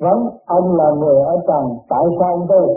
vấn 0.00 0.18
ông 0.46 0.74
là 0.76 0.90
người 1.00 1.22
ở 1.22 1.36
trần, 1.48 1.64
tại 1.88 2.04
sao 2.18 2.28
ông 2.34 2.46
tu? 2.48 2.74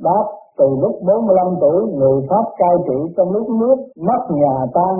Đáp, 0.00 0.24
từ 0.58 0.64
lúc 0.80 0.94
45 1.06 1.46
tuổi, 1.60 1.86
người 1.92 2.26
Pháp 2.30 2.44
cai 2.56 2.74
trị 2.86 3.14
trong 3.16 3.32
lúc 3.32 3.48
nước 3.48 3.76
mất 3.96 4.22
nhà 4.30 4.66
tan, 4.74 4.94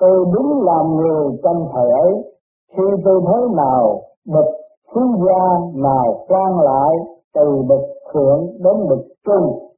tôi 0.00 0.24
đúng 0.34 0.62
làm 0.62 0.96
người 0.96 1.38
trong 1.44 1.68
thời 1.72 1.90
ấy. 1.90 2.12
Khi 2.76 2.84
tôi 3.04 3.20
thấy 3.26 3.42
nào 3.56 4.00
bậc 4.26 4.46
phú 4.94 5.00
gia 5.26 5.44
nào 5.74 6.24
quan 6.28 6.60
lại 6.60 6.92
từ 7.34 7.62
bậc 7.68 7.80
thượng 8.12 8.40
đến 8.64 8.88
bậc 8.88 8.98
trung 9.26 9.68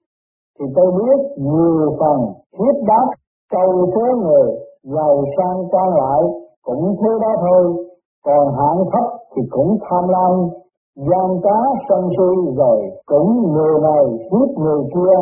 thì 0.58 0.66
tôi 0.76 0.86
biết 0.98 1.18
nhiều 1.36 1.96
phần 2.00 2.18
thiết 2.58 2.74
đáp 2.86 3.06
cầu 3.52 3.86
thế 3.94 4.06
người 4.22 4.48
giàu 4.82 5.24
sang 5.36 5.68
quan 5.70 5.88
lại 5.88 6.20
cũng 6.62 6.96
thế 7.00 7.08
đó 7.20 7.32
thôi 7.40 7.86
còn 8.24 8.54
hạng 8.54 8.84
thấp 8.92 9.20
thì 9.36 9.42
cũng 9.50 9.78
tham 9.90 10.08
lam, 10.08 10.48
gian 10.96 11.41
cá 11.42 11.59
sân 11.88 12.09
si 12.16 12.52
rồi 12.56 12.80
cũng 13.06 13.52
người 13.52 13.80
này 13.80 14.05
giết 14.18 14.59
người 14.59 14.82
kia. 14.95 15.16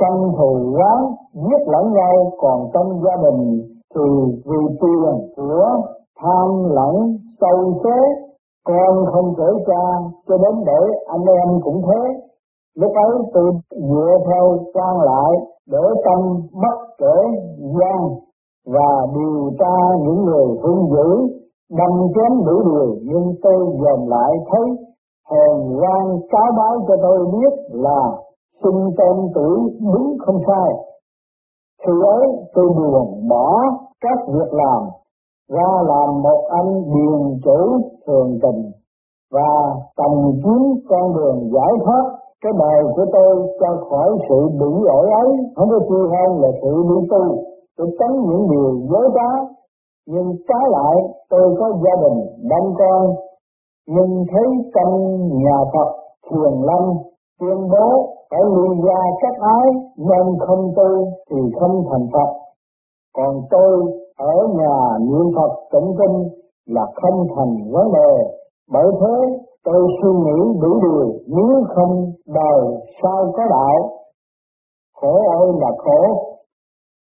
Sân 0.00 0.32
thù 0.38 0.72
quán 0.76 0.98
giết 1.34 1.62
lẫn 1.66 1.92
nhau, 1.92 2.32
còn 2.38 2.70
trong 2.74 3.00
gia 3.04 3.16
đình 3.22 3.60
thì 3.94 4.02
vì 4.44 4.74
tiền 4.80 5.30
của 5.36 5.66
tham, 6.20 6.48
lẫn, 6.70 6.94
sâu 7.40 7.72
xế, 7.84 8.00
con 8.66 9.06
không 9.12 9.34
kể 9.36 9.64
cha, 9.66 9.84
cho 10.28 10.36
đến 10.38 10.64
để 10.66 10.80
anh 11.06 11.24
em 11.24 11.60
cũng 11.64 11.82
thế. 11.82 12.20
Lúc 12.76 12.92
ấy 12.94 13.10
tôi 13.34 13.50
dựa 13.70 14.18
theo 14.26 14.58
quan 14.74 15.00
lại 15.00 15.32
để 15.70 15.82
tâm 16.04 16.20
bất 16.62 16.78
kể 16.98 17.16
gian 17.60 18.00
và 18.66 19.06
điều 19.14 19.50
tra 19.58 19.74
những 20.02 20.24
người 20.24 20.46
hung 20.62 20.90
dữ 20.90 21.37
đâm 21.70 21.92
chém 22.14 22.44
đủ 22.46 22.62
điều 22.70 22.96
nhưng 23.02 23.34
tôi 23.42 23.66
dòm 23.80 24.08
lại 24.08 24.32
thấy 24.50 24.66
hèn 25.30 25.78
quan 25.80 26.18
cáo 26.30 26.52
báo 26.56 26.74
cho 26.88 26.94
tôi 27.02 27.18
biết 27.32 27.52
là 27.68 28.00
sinh 28.62 28.90
tên 28.98 29.16
tuổi 29.34 29.58
đúng 29.94 30.16
không 30.26 30.38
sai. 30.46 30.70
Khi 31.86 31.92
ấy, 32.06 32.26
tôi 32.54 32.68
buồn 32.76 33.28
bỏ 33.28 33.62
các 34.00 34.18
việc 34.28 34.50
làm, 34.52 34.82
ra 35.48 35.70
làm 35.88 36.22
một 36.22 36.40
anh 36.48 36.82
điền 36.94 37.40
chủ 37.44 37.78
thường 38.06 38.38
tình, 38.42 38.62
và 39.32 39.50
tầm 39.96 40.10
kiếm 40.44 40.62
con 40.88 41.14
đường 41.16 41.50
giải 41.54 41.72
thoát. 41.84 42.04
Cái 42.42 42.52
đời 42.58 42.92
của 42.96 43.04
tôi 43.12 43.46
cho 43.60 43.66
khỏi 43.90 44.10
sự 44.28 44.48
bị 44.60 44.86
ổi 44.88 45.06
ấy, 45.10 45.30
không 45.56 45.68
có 45.68 45.78
chi 45.88 46.00
hơn 46.12 46.40
là 46.40 46.48
sự 46.62 46.72
đi 46.88 47.08
tu 47.10 47.22
tôi 47.76 47.88
tránh 47.98 48.14
những 48.28 48.50
điều 48.50 48.80
dối 48.90 49.10
trá 49.14 49.30
nhưng 50.12 50.28
trái 50.48 50.64
lại, 50.76 50.96
tôi 51.30 51.56
có 51.58 51.66
gia 51.84 51.94
đình 52.02 52.18
đông 52.50 52.74
con 52.78 53.14
nhưng 53.86 54.24
thấy 54.32 54.46
trong 54.74 54.94
nhà 55.42 55.58
Phật 55.72 55.90
thiền 56.30 56.54
lâm, 56.68 56.84
tuyên 57.40 57.68
bố 57.72 57.86
phải 58.30 58.40
lùi 58.54 58.76
ra 58.86 59.00
các 59.22 59.34
ái, 59.40 59.68
nên 59.96 60.38
không 60.46 60.72
tu 60.76 60.90
thì 61.30 61.36
không 61.60 61.84
thành 61.90 62.06
Phật. 62.12 62.30
Còn 63.16 63.34
tôi 63.50 63.72
ở 64.18 64.34
nhà 64.58 64.76
niệm 65.00 65.26
Phật 65.36 65.52
tụng 65.72 65.94
kinh 65.98 66.16
là 66.66 66.86
không 67.02 67.26
thành 67.36 67.72
vấn 67.72 67.92
đề. 67.92 68.12
Bởi 68.72 68.86
thế, 69.00 69.38
tôi 69.64 69.86
suy 70.02 70.10
nghĩ 70.24 70.60
đủ 70.62 70.80
điều, 70.82 71.12
nếu 71.26 71.64
không 71.74 72.12
đời 72.26 72.60
sao 73.02 73.32
có 73.36 73.42
đạo? 73.50 73.90
Khổ 75.00 75.14
ơi 75.38 75.48
là 75.60 75.70
khổ 75.78 76.27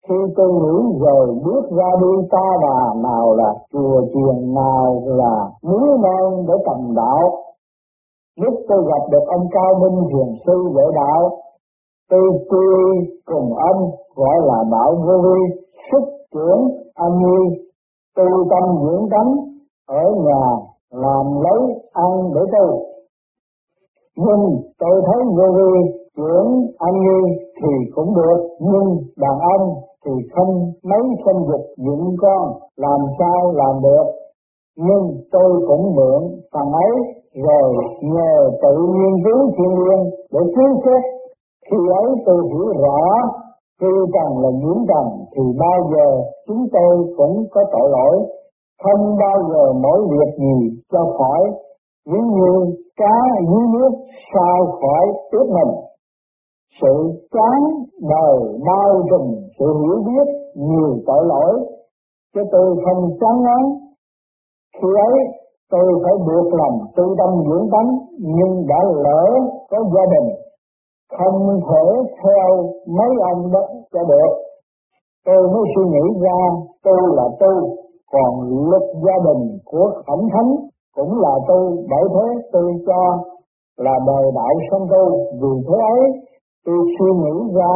khi 0.07 0.15
tôi 0.35 0.49
nghĩ 0.51 0.99
rồi 0.99 1.27
bước 1.45 1.65
ra 1.77 1.89
đi 2.01 2.27
ta 2.31 2.47
bà, 2.63 2.79
nào 3.03 3.35
là 3.35 3.53
chùa 3.73 4.01
chiền, 4.13 4.53
nào 4.53 5.03
là 5.05 5.49
núi 5.63 5.89
non 6.03 6.45
để 6.47 6.53
tầm 6.65 6.95
đạo. 6.95 7.43
Lúc 8.37 8.53
tôi 8.67 8.83
gặp 8.87 9.03
được 9.11 9.25
ông 9.27 9.47
cao 9.51 9.73
minh 9.81 10.07
thiền 10.09 10.35
sư 10.45 10.53
dạy 10.75 10.85
đạo, 10.95 11.29
tôi 12.09 12.29
quy 12.49 12.67
cùng 13.25 13.55
ông, 13.55 13.91
gọi 14.15 14.37
là 14.43 14.63
đạo 14.71 14.95
vô 15.05 15.13
vi 15.23 15.61
xuất 15.91 16.03
trưởng 16.33 16.61
anh 16.93 17.17
nhi 17.17 17.57
tu 18.15 18.25
tâm 18.49 18.63
dưỡng 18.83 19.07
tánh, 19.11 19.31
ở 19.87 20.03
nhà 20.25 20.43
làm 20.91 21.25
lấy 21.41 21.59
ăn 21.93 22.33
để 22.33 22.41
tu 22.51 22.91
nhưng 24.15 24.61
tôi 24.79 25.01
thấy 25.05 25.23
vô 25.37 25.47
vi, 25.57 25.91
trưởng 26.17 26.49
anh 26.77 26.93
nhi 26.99 27.43
thì 27.61 27.91
cũng 27.95 28.15
được, 28.15 28.39
nhưng 28.59 28.97
đàn 29.17 29.39
ông 29.39 29.73
thì 30.05 30.11
không, 30.35 30.71
mấy 30.83 31.03
sinh 31.25 31.41
dục 31.49 31.65
dụng 31.77 32.15
con, 32.21 32.43
làm 32.77 32.99
sao 33.19 33.51
làm 33.51 33.81
được? 33.83 34.05
Nhưng 34.77 35.03
tôi 35.31 35.51
cũng 35.67 35.95
mượn 35.95 36.21
phần 36.53 36.67
ấy, 36.71 36.93
rồi 37.45 37.73
nhờ 38.01 38.49
tự 38.61 38.75
nghiên 38.95 39.15
cứu 39.25 39.51
thiên 39.57 39.73
liên 39.79 40.01
để 40.31 40.39
cứu 40.55 40.81
xét 40.85 41.21
khi 41.71 41.77
ấy 42.03 42.07
tôi 42.25 42.39
hiểu 42.51 42.67
rõ, 42.83 43.01
khi 43.81 43.93
trần 44.13 44.29
là 44.43 44.49
nhiễm 44.49 44.79
trần 44.89 45.05
thì 45.33 45.43
bao 45.59 45.79
giờ 45.93 46.07
chúng 46.47 46.67
tôi 46.73 47.13
cũng 47.17 47.45
có 47.51 47.61
tội 47.71 47.89
lỗi. 47.89 48.17
Không 48.83 49.15
bao 49.19 49.37
giờ 49.49 49.73
mỗi 49.83 49.99
việc 50.11 50.31
gì 50.37 50.79
cho 50.91 50.99
khỏi, 51.17 51.41
những 52.05 52.27
như 52.37 52.75
cá 52.97 53.17
dưới 53.49 53.65
nước 53.73 53.91
sao 54.33 54.65
khỏi 54.65 55.05
ướt 55.31 55.47
mình. 55.49 55.73
Sự 56.81 56.95
chán 57.31 57.59
đời 58.09 58.59
bao 58.67 59.01
trùm 59.09 59.25
sự 59.61 59.67
hiểu 59.81 59.97
biết 60.07 60.27
nhiều 60.55 60.97
tội 61.07 61.25
lỗi 61.25 61.53
chứ 62.33 62.41
tôi 62.51 62.75
không 62.85 63.01
chán 63.19 63.35
ngán. 63.43 63.63
Khi 64.77 64.87
ấy 65.07 65.15
tôi 65.71 65.85
phải 66.03 66.13
buộc 66.27 66.53
lòng 66.53 66.77
tu 66.95 67.15
tâm 67.19 67.29
dưỡng 67.47 67.67
tánh 67.71 67.89
nhưng 68.19 68.67
đã 68.67 68.79
lỡ 69.03 69.23
có 69.69 69.77
gia 69.93 70.05
đình 70.13 70.29
không 71.17 71.59
thể 71.67 71.85
theo 72.23 72.47
mấy 72.97 73.09
ông 73.33 73.51
đó 73.51 73.59
cho 73.93 74.03
được. 74.03 74.31
Tôi 75.25 75.47
mới 75.47 75.63
suy 75.75 75.83
nghĩ 75.91 76.19
ra 76.21 76.39
tôi 76.83 76.99
là 77.17 77.23
tôi, 77.39 77.55
còn 78.11 78.31
luật 78.69 78.83
gia 79.05 79.17
đình 79.25 79.57
của 79.65 79.91
khổng 80.05 80.27
thánh 80.33 80.51
cũng 80.95 81.21
là 81.21 81.33
tôi 81.47 81.77
bởi 81.89 82.03
thế 82.13 82.41
tôi 82.51 82.73
cho 82.87 83.23
là 83.77 83.99
đời 84.07 84.25
đại 84.35 84.53
sanh 84.71 84.87
tôi 84.89 85.09
vì 85.41 85.63
thế 85.67 85.77
ấy 85.97 86.01
tôi 86.65 86.77
suy 86.99 87.09
nghĩ 87.21 87.53
ra 87.55 87.73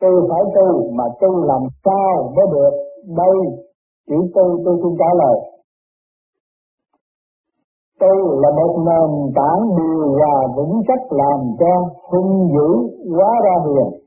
tôi 0.00 0.14
phải 0.28 0.42
tu 0.54 0.90
mà 0.92 1.04
tu 1.20 1.44
làm 1.44 1.62
sao 1.84 2.32
mới 2.36 2.46
được? 2.52 2.74
Đây 3.16 3.36
chữ 4.08 4.16
tu 4.34 4.44
tôi 4.64 4.76
xin 4.82 4.92
trả 4.98 5.10
lời. 5.20 5.36
Tu 8.00 8.40
là 8.40 8.50
một 8.50 8.74
nền 8.88 9.32
tảng 9.36 9.62
điều 9.76 10.14
hòa 10.18 10.46
vững 10.56 10.82
chắc 10.88 11.12
làm 11.12 11.40
cho 11.60 11.72
hung 12.10 12.48
dữ 12.52 12.68
quá 13.18 13.30
ra 13.44 13.54
hiền 13.66 14.06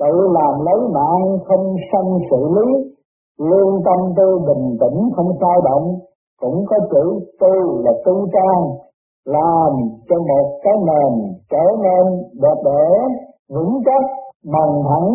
tự 0.00 0.14
làm 0.38 0.54
lấy 0.66 0.80
mạng 0.96 1.38
không 1.48 1.66
sanh 1.92 2.10
sự 2.30 2.40
lý. 2.56 2.68
Lương 3.38 3.74
tâm 3.84 3.98
tôi 4.16 4.38
bình 4.48 4.76
tĩnh, 4.80 4.98
không 5.16 5.30
sao 5.40 5.60
động. 5.64 5.86
Cũng 6.40 6.64
có 6.68 6.76
chữ 6.90 7.04
tu 7.40 7.82
là 7.84 7.92
tu 8.04 8.26
trang. 8.32 8.62
Làm 9.26 9.72
cho 10.08 10.16
một 10.18 10.58
cái 10.62 10.74
nền 10.88 11.32
trở 11.50 11.64
nên 11.84 12.22
đẹp 12.42 12.58
đẽ, 12.64 12.88
vững 13.54 13.74
chắc 13.84 14.19
bằng 14.44 14.82
thẳng 14.88 15.10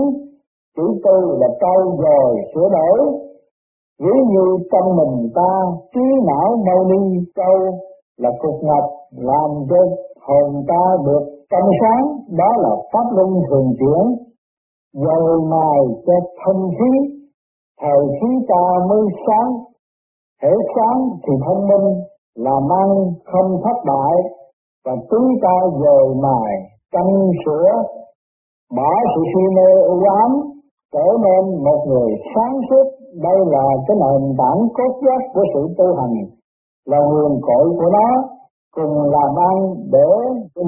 chữ 0.78 0.84
tư 1.04 1.38
là 1.40 1.48
câu 1.60 1.98
rồi 1.98 2.36
sửa 2.56 2.70
đổi. 2.70 3.00
Ví 4.00 4.12
như 4.28 4.58
trong 4.72 4.96
mình 4.96 5.30
ta 5.36 5.52
trí 5.94 6.06
não 6.28 6.56
mau 6.66 6.84
ni, 6.86 7.20
câu 7.36 7.56
là 8.18 8.30
cục 8.42 8.64
ngọc 8.64 8.86
làm 9.12 9.50
cho 9.70 9.78
hồn 10.22 10.64
ta 10.68 10.84
được 11.06 11.24
trong 11.52 11.70
sáng, 11.82 12.06
đó 12.38 12.50
là 12.58 12.70
pháp 12.94 13.06
luân 13.12 13.30
thường 13.50 13.74
chuyển. 13.80 14.28
Dầu 14.94 15.42
mài 15.50 15.80
cho 16.06 16.14
thông 16.46 16.70
khí, 16.70 17.16
thời 17.82 18.00
khí 18.22 18.28
ta 18.48 18.86
mới 18.90 19.02
sáng. 19.28 19.52
Thể 20.42 20.50
sáng 20.76 21.00
thì 21.24 21.34
thông 21.46 21.68
minh 21.68 22.04
làm 22.36 22.64
ăn 22.84 22.90
không 23.26 23.62
thất 23.64 23.78
bại, 23.88 24.16
và 24.86 24.96
chúng 25.10 25.28
ta 25.42 25.56
dầu 25.84 26.14
mài 26.22 26.52
căng 26.92 27.32
sửa 27.46 27.70
bỏ 28.78 28.92
sự 29.12 29.22
si 29.32 29.44
mê 29.58 29.70
u 29.94 29.98
ám, 30.22 30.32
trở 30.94 31.08
nên 31.26 31.64
một 31.64 31.80
người 31.88 32.12
sáng 32.36 32.56
suốt, 32.70 32.88
đây 33.28 33.38
là 33.54 33.66
cái 33.88 33.98
nền 34.04 34.22
tảng 34.40 34.60
cốt 34.78 34.94
giác 35.06 35.22
của 35.34 35.44
sự 35.54 35.62
tu 35.78 35.96
hành, 36.00 36.16
là 36.86 36.98
nguồn 36.98 37.42
cội 37.48 37.66
của 37.80 37.90
nó, 37.98 38.10
cùng 38.76 38.94
làm 39.16 39.32
ăn 39.50 39.56
để 39.92 40.10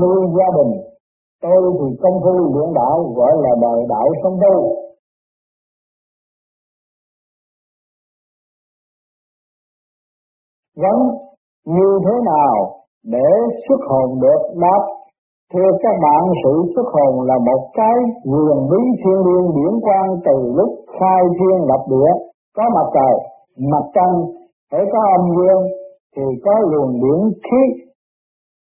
nuôi 0.02 0.20
gia 0.38 0.48
đình. 0.58 0.74
Tôi 1.42 1.62
thì 1.80 1.98
công 2.02 2.18
phu 2.24 2.32
luyện 2.54 2.74
đạo, 2.74 3.14
gọi 3.16 3.34
là 3.44 3.50
đời 3.62 3.86
đạo 3.90 4.08
sống 4.24 4.40
tu. 4.44 4.56
Vấn 10.82 11.00
như 11.66 12.00
thế 12.06 12.16
nào 12.26 12.56
để 13.04 13.28
xuất 13.68 13.80
hồn 13.90 14.20
được 14.20 14.42
đáp 14.62 14.82
Thưa 15.54 15.70
các 15.84 15.96
bạn, 16.04 16.22
sự 16.44 16.54
xuất 16.76 16.88
hồn 16.94 17.26
là 17.28 17.38
một 17.50 17.62
cái 17.74 17.98
quyền 18.32 18.58
bí 18.70 18.82
thiên 19.02 19.20
liêng 19.28 19.50
điển 19.56 19.74
quang 19.82 20.10
từ 20.26 20.54
lúc 20.58 20.70
khai 21.00 21.22
thiên 21.38 21.58
lập 21.70 21.84
địa, 21.90 22.12
có 22.58 22.64
mặt 22.76 22.88
trời, 22.96 23.16
mặt 23.72 23.86
trăng, 23.96 24.16
để 24.72 24.80
có 24.94 25.00
âm 25.18 25.24
dương, 25.36 25.64
thì 26.16 26.24
có 26.46 26.52
luồng 26.72 26.94
điển 26.94 27.20
khí. 27.46 27.64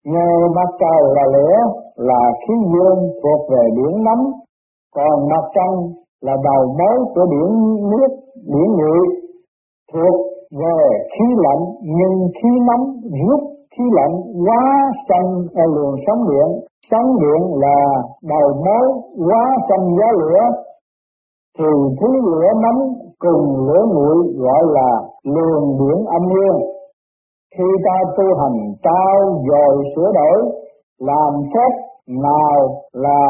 Nhờ 0.06 0.30
mặt 0.56 0.70
trời 0.80 1.02
là 1.16 1.26
lửa 1.34 1.56
là 1.96 2.32
khí 2.42 2.54
dương 2.74 3.00
thuộc 3.24 3.50
về 3.52 3.64
điển 3.76 4.04
nóng 4.04 4.24
còn 4.96 5.30
mặt 5.30 5.46
trăng 5.56 5.76
là 6.22 6.34
đầu 6.44 6.76
mối 6.80 6.98
của 7.16 7.26
điển 7.32 7.50
nước 7.92 8.12
điển 8.36 8.68
nhị 8.78 8.96
thuộc 9.94 10.16
về 10.52 10.80
khí 11.12 11.26
lạnh 11.38 11.64
nhưng 11.82 12.30
khí 12.36 12.50
nóng 12.68 12.86
giúp 13.04 13.53
khí 13.74 13.84
lạnh 13.98 14.16
quá 14.46 14.64
xanh 15.10 15.30
ở 15.56 15.66
luồng 15.76 15.96
sóng 16.08 16.30
điện. 16.30 16.50
Sóng 16.92 17.08
điện 17.22 17.42
là 17.62 17.80
đầu 18.24 18.48
mối 18.66 18.88
quá 19.28 19.46
xanh 19.70 19.86
gió 19.98 20.12
lửa. 20.20 20.42
Thì 21.58 21.72
thứ 22.02 22.08
lửa 22.32 22.48
nóng 22.64 22.82
cùng 23.20 23.68
lửa 23.68 23.86
nguội 23.94 24.18
gọi 24.38 24.64
là 24.66 24.92
luồng 25.24 25.78
điện 25.80 26.06
âm 26.06 26.22
dương. 26.34 26.60
Khi 27.58 27.64
ta 27.86 28.12
tu 28.18 28.24
hành 28.40 28.74
trao 28.84 29.42
dồi 29.50 29.84
sửa 29.96 30.12
đổi, 30.14 30.52
làm 31.00 31.34
phép, 31.54 31.72
nào 32.08 32.84
là 32.94 33.26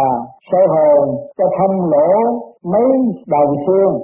soi 0.52 0.62
hồn 0.68 1.18
cho 1.38 1.46
thâm 1.58 1.92
lỗ 1.92 2.40
mấy 2.64 2.88
đầu 3.28 3.56
xương, 3.68 4.02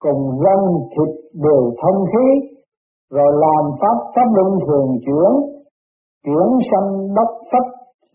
cùng 0.00 0.38
gân 0.40 0.60
thịt 0.90 1.14
đều 1.34 1.72
thông 1.82 2.04
khí 2.06 2.48
rồi 3.10 3.30
làm 3.44 3.64
pháp 3.80 3.96
pháp 4.14 4.28
luân 4.36 4.58
thường 4.66 4.88
chuyển 5.06 5.32
chuyển 6.24 6.48
sanh 6.70 7.14
đất 7.16 7.30
pháp 7.52 7.66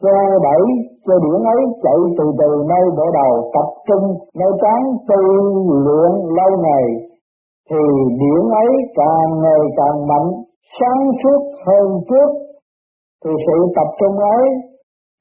xô 0.02 0.18
đẩy 0.44 0.64
cho 1.06 1.16
điển 1.26 1.40
ấy 1.56 1.62
chạy 1.84 2.00
từ 2.18 2.26
từ 2.40 2.50
nơi 2.72 2.86
bộ 2.98 3.06
đầu, 3.20 3.52
tập 3.54 3.68
trung, 3.88 4.06
nơi 4.40 4.52
trán, 4.62 4.82
tu 5.08 5.22
luyện 5.86 6.12
lâu 6.38 6.52
ngày. 6.66 6.86
Thì 7.70 7.82
điển 8.22 8.44
ấy 8.66 8.72
càng 8.96 9.30
ngày 9.44 9.62
càng 9.78 10.08
mạnh, 10.08 10.30
sáng 10.80 11.02
suốt 11.24 11.42
hơn 11.68 11.88
trước. 12.10 12.30
Thì 13.26 13.32
sự 13.48 13.58
tập 13.76 13.88
trung 14.00 14.18
ấy, 14.18 14.44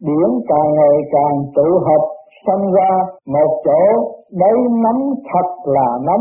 điển 0.02 0.30
càng 0.48 0.68
ngày 0.78 0.96
càng 1.12 1.36
tự 1.56 1.68
hợp, 1.86 2.04
sanh 2.46 2.72
ra 2.72 2.90
một 3.26 3.50
chỗ 3.64 3.82
đấy 4.32 4.56
nắm 4.84 4.96
thật 5.32 5.48
là 5.64 5.88
nắm 6.06 6.20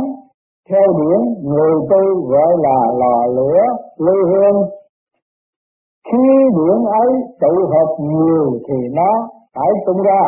theo 0.70 0.88
điển 1.00 1.20
người 1.52 1.74
tu 1.90 2.30
gọi 2.32 2.54
là 2.66 2.80
lò 3.02 3.26
lửa 3.36 3.62
lưu 3.98 4.22
hương. 4.32 4.58
Khi 6.08 6.28
điển 6.58 6.78
ấy 7.04 7.12
tụ 7.42 7.54
hợp 7.72 7.90
nhiều 8.00 8.46
thì 8.68 8.76
nó 8.94 9.12
phải 9.56 9.70
tung 9.86 10.02
ra. 10.02 10.22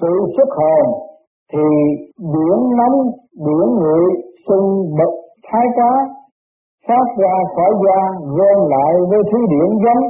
Sự 0.00 0.12
xuất 0.36 0.48
hồn 0.58 0.84
thì 1.52 1.68
điển 2.18 2.58
nóng 2.78 2.98
điển 3.46 3.66
nguội 3.78 4.04
xung 4.48 4.96
bậc 4.98 5.12
thái 5.46 5.66
cá 5.76 5.92
phát 6.88 7.06
ra 7.18 7.34
khỏi 7.56 7.72
da, 7.84 8.00
gom 8.36 8.68
lại 8.70 8.92
với 9.10 9.20
thứ 9.32 9.38
điển 9.50 9.68
giống. 9.84 10.04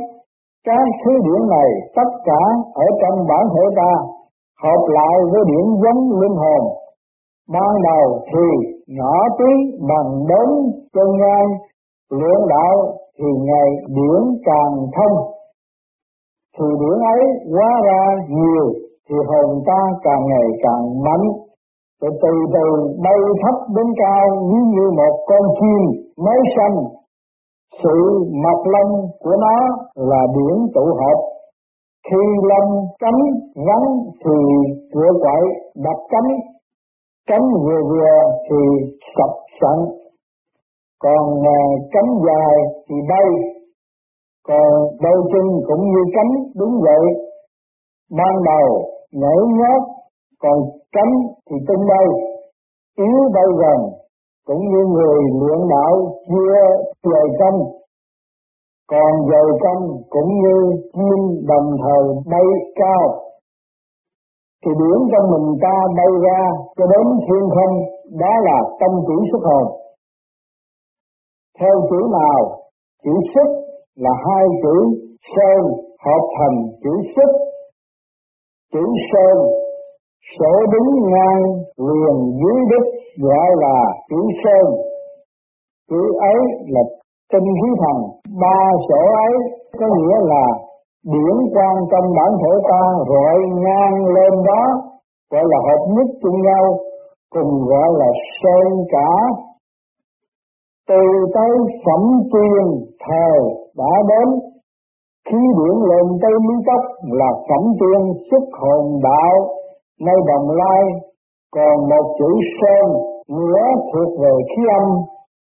Các 0.67 0.87
thứ 1.05 1.13
điển 1.27 1.49
này 1.51 1.71
tất 1.97 2.11
cả 2.25 2.43
ở 2.75 2.87
trong 3.01 3.27
bản 3.29 3.45
thể 3.55 3.65
ta, 3.77 3.93
hợp 4.63 4.83
lại 4.89 5.17
với 5.33 5.43
điển 5.47 5.67
giống 5.83 6.21
linh 6.21 6.37
hồn. 6.37 6.63
Ban 7.53 7.73
đầu 7.83 8.21
thì 8.33 8.78
nhỏ 8.97 9.15
tí 9.39 9.53
bằng 9.89 10.11
bốn 10.29 10.49
chân 10.95 11.09
ngang 11.21 11.51
luyện 12.11 12.41
đạo 12.49 12.77
thì 13.19 13.29
ngày 13.49 13.69
điển 13.87 14.23
càng 14.45 14.75
thông. 14.97 15.17
Thì 16.59 16.67
điển 16.81 16.99
ấy 17.15 17.23
quá 17.53 17.71
ra 17.85 18.03
nhiều, 18.29 18.67
thì 19.09 19.17
hồn 19.29 19.63
ta 19.67 19.81
càng 20.03 20.27
ngày 20.27 20.49
càng 20.63 21.03
mạnh. 21.05 21.27
Rồi 22.03 22.13
từ 22.23 22.33
từ 22.55 22.67
bay 23.05 23.21
thấp 23.43 23.55
đến 23.77 23.87
cao 23.97 24.27
như 24.43 24.61
như 24.75 24.91
một 24.91 25.15
con 25.29 25.43
chim 25.61 25.81
mới 26.25 26.39
sanh. 26.57 26.77
Sự 27.83 27.99
mọc 28.45 28.67
lông 28.67 28.93
của 29.21 29.37
nó 29.41 29.59
là 29.95 30.23
điển 30.35 30.57
tụ 30.75 30.85
hợp. 30.85 31.19
Khi 32.11 32.23
lông 32.43 32.71
cánh 32.99 33.21
vắng 33.67 33.89
thì 34.25 34.39
cửa 34.95 35.11
quậy 35.23 35.43
đập 35.85 35.97
cánh 36.11 36.29
cánh 37.29 37.47
vừa 37.65 37.83
vừa 37.91 38.15
thì 38.51 38.57
sập 39.17 39.31
sẵn 39.61 39.79
còn 41.05 41.25
cấm 41.45 41.89
cánh 41.93 42.11
dài 42.27 42.55
thì 42.89 42.95
bay. 43.09 43.29
Còn 44.49 44.71
đôi 45.01 45.19
chân 45.33 45.47
cũng 45.69 45.85
như 45.91 46.03
cánh, 46.15 46.33
đúng 46.57 46.81
vậy. 46.83 47.05
Ban 48.11 48.35
đầu 48.45 48.69
nhảy 49.13 49.39
nhót, 49.59 49.83
còn 50.43 50.59
cánh 50.93 51.13
thì 51.51 51.57
tung 51.69 51.87
bay. 51.89 52.07
Yếu 52.97 53.19
bay 53.35 53.45
gần, 53.63 53.91
cũng 54.47 54.61
như 54.61 54.85
người 54.95 55.19
luyện 55.41 55.69
đạo 55.69 55.95
chia 56.29 56.59
dời 57.03 57.29
canh 57.39 57.59
còn 58.91 59.13
dầu 59.31 59.59
canh 59.61 59.83
cũng 60.11 60.29
như 60.43 60.57
chim 60.93 61.47
đồng 61.49 61.77
thời 61.83 62.05
bay 62.31 62.45
cao 62.75 63.28
thì 64.63 64.71
điển 64.81 64.99
trong 65.11 65.27
mình 65.33 65.47
ta 65.63 65.77
bay 65.97 66.13
ra 66.27 66.41
cho 66.77 66.85
đến 66.93 67.07
thiên 67.27 67.45
không, 67.57 67.75
đó 68.23 68.33
là 68.47 68.59
tâm 68.81 68.91
chỉ 69.07 69.17
xuất 69.31 69.43
hồn. 69.49 69.67
Theo 71.59 71.75
chữ 71.91 72.01
nào? 72.19 72.41
Chữ 73.05 73.15
xuất 73.35 73.49
là 73.97 74.11
hai 74.27 74.45
chữ 74.63 74.77
sơn 75.35 75.61
hợp 76.05 76.23
thành 76.39 76.57
chữ 76.83 76.95
xuất. 77.15 77.31
Chữ 78.73 78.85
sơn 79.13 79.37
sổ 80.39 80.53
đứng 80.73 80.91
ngang 81.13 81.43
liền 81.89 82.17
dưới 82.41 82.59
đất, 82.71 82.85
gọi 83.29 83.49
là 83.57 83.79
chữ 84.11 84.21
sơn. 84.45 84.67
Chữ 85.91 86.03
ấy 86.21 86.41
là 86.69 86.81
tinh 87.33 87.49
khí 87.59 87.69
thần. 87.83 87.97
Ba 88.41 88.61
sổ 88.89 89.01
ấy 89.27 89.35
có 89.81 89.87
nghĩa 89.87 90.17
là 90.33 90.47
điển 91.05 91.37
quan 91.55 91.75
trong 91.91 92.07
bản 92.17 92.31
thể 92.41 92.53
ta 92.71 92.83
gọi 93.07 93.37
ngang 93.65 94.07
lên 94.15 94.33
đó, 94.45 94.65
gọi 95.31 95.45
là 95.47 95.59
hợp 95.69 95.83
nhất 95.95 96.07
chung 96.23 96.43
nhau, 96.43 96.65
cùng 97.31 97.67
gọi 97.69 97.89
là 97.99 98.11
sơn 98.43 98.69
cả. 98.91 99.11
Từ 100.89 101.03
tới 101.35 101.51
phẩm 101.85 102.03
tiên 102.33 102.65
thời 103.09 103.39
đã 103.77 103.93
đến, 104.09 104.29
khí 105.29 105.39
điển 105.59 105.77
lên 105.91 106.19
tới 106.23 106.33
lý 106.33 106.55
tóc 106.67 106.83
là 107.11 107.31
phẩm 107.49 107.65
tiên 107.81 108.13
xuất 108.31 108.45
hồn 108.61 109.01
đạo. 109.03 109.35
Nơi 110.01 110.17
đồng 110.27 110.51
lai 110.51 110.83
còn 111.55 111.89
một 111.89 112.17
chữ 112.19 112.31
sơn, 112.61 112.87
nghĩa 113.29 113.67
thuộc 113.93 114.21
về 114.21 114.33
khí 114.49 114.63
âm, 114.81 114.89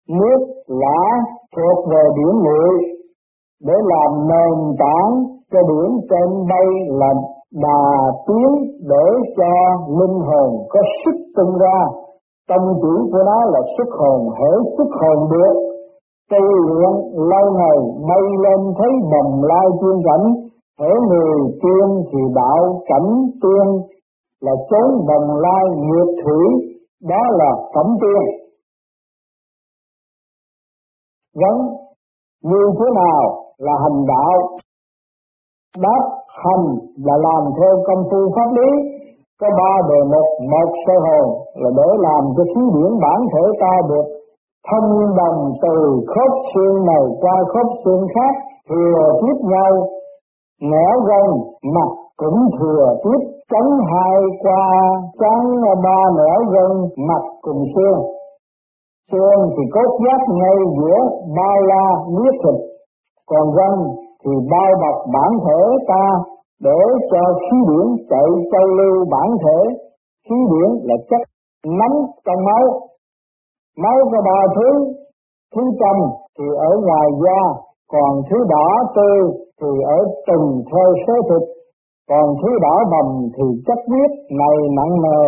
nước, 0.10 0.40
lã 0.68 1.04
thuộc 1.56 1.86
về 1.92 2.04
điển 2.18 2.36
nguội 2.44 2.92
để 3.64 3.74
làm 3.84 4.28
nền 4.28 4.76
tảng 4.80 5.12
cho 5.52 5.60
điểm 5.70 5.92
trên 6.10 6.48
bay 6.50 6.68
là 7.00 7.12
đà 7.64 7.84
tiến 8.28 8.50
để 8.92 9.08
cho 9.38 9.52
linh 10.00 10.20
hồn 10.28 10.50
có 10.70 10.80
sức 11.06 11.18
tung 11.36 11.58
ra. 11.58 11.80
Tâm 12.50 12.62
chỉ 12.82 12.94
của 13.12 13.24
nó 13.26 13.40
là 13.54 13.62
sức 13.78 13.90
hồn, 14.00 14.30
hễ 14.40 14.52
sức 14.78 14.90
hồn 15.02 15.30
được. 15.32 15.56
Tu 16.32 16.44
luyện 16.68 16.94
lâu 17.14 17.46
ngày 17.60 17.78
bay 18.10 18.24
lên 18.44 18.74
thấy 18.78 18.92
bồng 19.12 19.44
lai 19.44 19.66
tiên 19.82 20.02
cảnh, 20.06 20.26
hễ 20.80 20.92
người 21.10 21.40
tiên 21.62 21.88
thì 22.12 22.20
đạo 22.36 22.82
cảnh 22.86 23.10
tiên 23.42 23.68
là 24.42 24.52
chốn 24.70 25.06
bồng 25.08 25.38
lai 25.38 25.64
nghiệp 25.78 26.24
thủy, 26.24 26.44
đó 27.10 27.22
là 27.32 27.52
phẩm 27.76 27.86
tiên. 28.02 28.24
Vấn 31.36 31.58
như 32.44 32.72
thế 32.80 32.86
nào 32.96 33.44
là 33.58 33.74
hành 33.84 34.06
đạo? 34.08 34.58
Đáp 35.78 36.04
hành 36.44 36.66
và 37.06 37.16
làm 37.28 37.44
theo 37.58 37.74
công 37.88 38.04
phu 38.10 38.20
pháp 38.36 38.50
lý, 38.58 38.70
có 39.42 39.48
ba 39.58 39.74
đề 39.90 40.00
mục 40.14 40.28
một 40.52 40.70
sơ 40.86 40.94
hồn 41.06 41.28
là 41.56 41.70
để 41.78 41.90
làm 42.08 42.24
cho 42.38 42.44
khí 42.44 42.62
điển 42.76 42.92
bản 43.02 43.20
thể 43.34 43.44
ta 43.62 43.74
được 43.90 44.06
thông 44.70 45.16
đồng 45.16 45.52
từ 45.62 46.02
khớp 46.08 46.32
xương 46.54 46.86
này 46.86 47.04
qua 47.22 47.36
khớp 47.54 47.68
xương 47.86 48.08
khác, 48.16 48.34
thừa 48.70 49.20
tiếp 49.22 49.38
nhau. 49.44 49.72
Nẻo 50.62 51.00
gần 51.10 51.30
mặt 51.76 51.92
cũng 52.18 52.40
thừa 52.60 52.86
tiếp 53.04 53.22
cánh 53.50 53.72
hai 53.92 54.18
qua, 54.44 54.66
trắng 55.20 55.46
ba 55.84 56.00
nẻo 56.18 56.40
gân, 56.54 56.72
mặt 57.08 57.24
cùng 57.42 57.64
xương. 57.76 58.00
Xương 59.12 59.50
thì 59.58 59.64
cốt 59.74 60.00
giác 60.06 60.22
ngay 60.34 60.58
giữa 60.78 61.00
ba 61.38 61.52
la 61.70 61.86
huyết 62.06 62.34
thịt, 62.44 62.62
còn 63.30 63.52
gân 63.52 63.74
thì 64.24 64.32
bao 64.52 64.72
bọc 64.82 64.98
bản 65.14 65.32
thể 65.46 65.62
ta 65.88 66.06
để 66.68 66.80
cho 67.12 67.24
khí 67.44 67.58
điển 67.70 67.86
chạy 68.10 68.30
châu 68.52 68.66
lưu 68.80 69.06
bản 69.12 69.30
thể. 69.44 69.60
Khí 70.30 70.36
điển 70.52 70.70
là 70.88 70.96
chất 71.10 71.22
nóng 71.80 71.98
trong 72.26 72.44
máu. 72.48 72.64
Máu 73.84 73.98
có 74.12 74.20
ba 74.26 74.40
thứ. 74.56 74.70
Thứ 75.56 75.62
trầm 75.80 75.98
thì 76.38 76.46
ở 76.70 76.72
ngoài 76.86 77.08
da, 77.24 77.42
còn 77.94 78.12
thứ 78.30 78.38
đỏ 78.50 78.68
tươi 78.96 79.20
thì 79.62 79.72
ở 79.98 80.00
từng 80.28 80.64
theo 80.72 80.90
số 81.08 81.14
thịt. 81.30 81.44
Còn 82.10 82.26
thứ 82.42 82.50
đỏ 82.62 82.76
bầm 82.92 83.08
thì 83.36 83.46
chất 83.68 83.80
huyết 83.88 84.12
này 84.42 84.58
nặng 84.78 84.94
nề. 85.06 85.28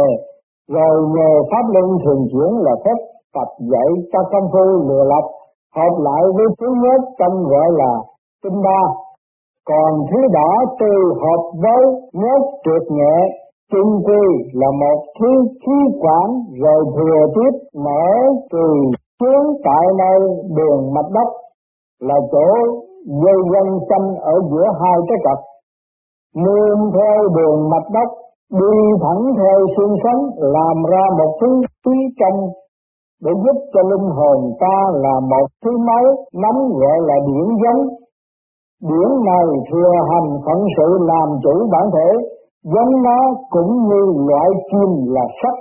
Rồi 0.75 0.95
nhờ 1.15 1.31
pháp 1.51 1.65
luân 1.73 1.87
thường 2.03 2.27
chuyển 2.31 2.51
là 2.65 2.71
phép 2.85 2.97
tập 3.35 3.49
dạy 3.71 3.89
cho 4.11 4.19
công 4.31 4.47
phu 4.53 4.87
lừa 4.87 5.03
lọc, 5.03 5.25
hợp 5.75 5.93
lại 6.07 6.23
với 6.35 6.45
thứ 6.59 6.67
nhất 6.83 7.01
trong 7.19 7.43
gọi 7.43 7.69
là 7.71 7.93
tinh 8.43 8.61
ba. 8.65 8.81
Còn 9.69 9.91
thứ 10.11 10.19
đỏ 10.33 10.51
từ 10.79 10.93
hợp 11.23 11.43
với 11.63 11.83
nhất 12.13 12.41
trượt 12.63 12.83
nhẹ, 12.97 13.15
chung 13.71 13.91
quy 14.05 14.23
là 14.53 14.67
một 14.81 14.99
thứ 15.19 15.31
khí 15.61 15.77
quản, 16.01 16.27
rồi 16.63 16.81
thừa 16.95 17.21
tiếp 17.35 17.53
mở 17.85 18.07
từ 18.51 18.67
xuống 19.19 19.57
tại 19.63 19.85
nơi 19.97 20.19
đường 20.57 20.93
mạch 20.93 21.09
đất, 21.13 21.29
là 21.99 22.15
chỗ 22.31 22.47
dây 23.05 23.39
dân 23.53 23.79
xanh 23.89 24.15
ở 24.21 24.35
giữa 24.51 24.67
hai 24.81 24.97
cái 25.07 25.17
cặp 25.23 25.39
nương 26.35 26.91
theo 26.93 27.27
đường 27.37 27.69
mạch 27.69 27.89
đất, 27.93 28.09
đi 28.51 28.77
thẳng 29.03 29.23
theo 29.37 29.59
xương 29.77 29.95
sống, 30.03 30.21
làm 30.37 30.83
ra 30.91 31.03
một 31.17 31.37
thứ 31.41 31.61
khí 31.85 31.97
trong 32.19 32.39
để 33.23 33.31
giúp 33.43 33.57
cho 33.73 33.81
linh 33.91 34.09
hồn 34.17 34.53
ta 34.59 34.77
là 34.93 35.19
một 35.19 35.47
thứ 35.63 35.71
máu 35.87 36.05
nắm 36.33 36.55
gọi 36.81 36.97
là 37.01 37.15
điển 37.27 37.47
giống 37.63 38.02
điển 38.89 39.09
này 39.29 39.47
thừa 39.69 39.91
hành 40.11 40.29
phận 40.45 40.59
sự 40.77 40.87
làm 41.11 41.27
chủ 41.43 41.67
bản 41.71 41.85
thể, 41.95 42.09
giống 42.63 42.91
nó 43.07 43.19
cũng 43.49 43.71
như 43.89 44.01
loại 44.27 44.49
chim 44.69 44.89
là 45.15 45.25
sắt 45.39 45.55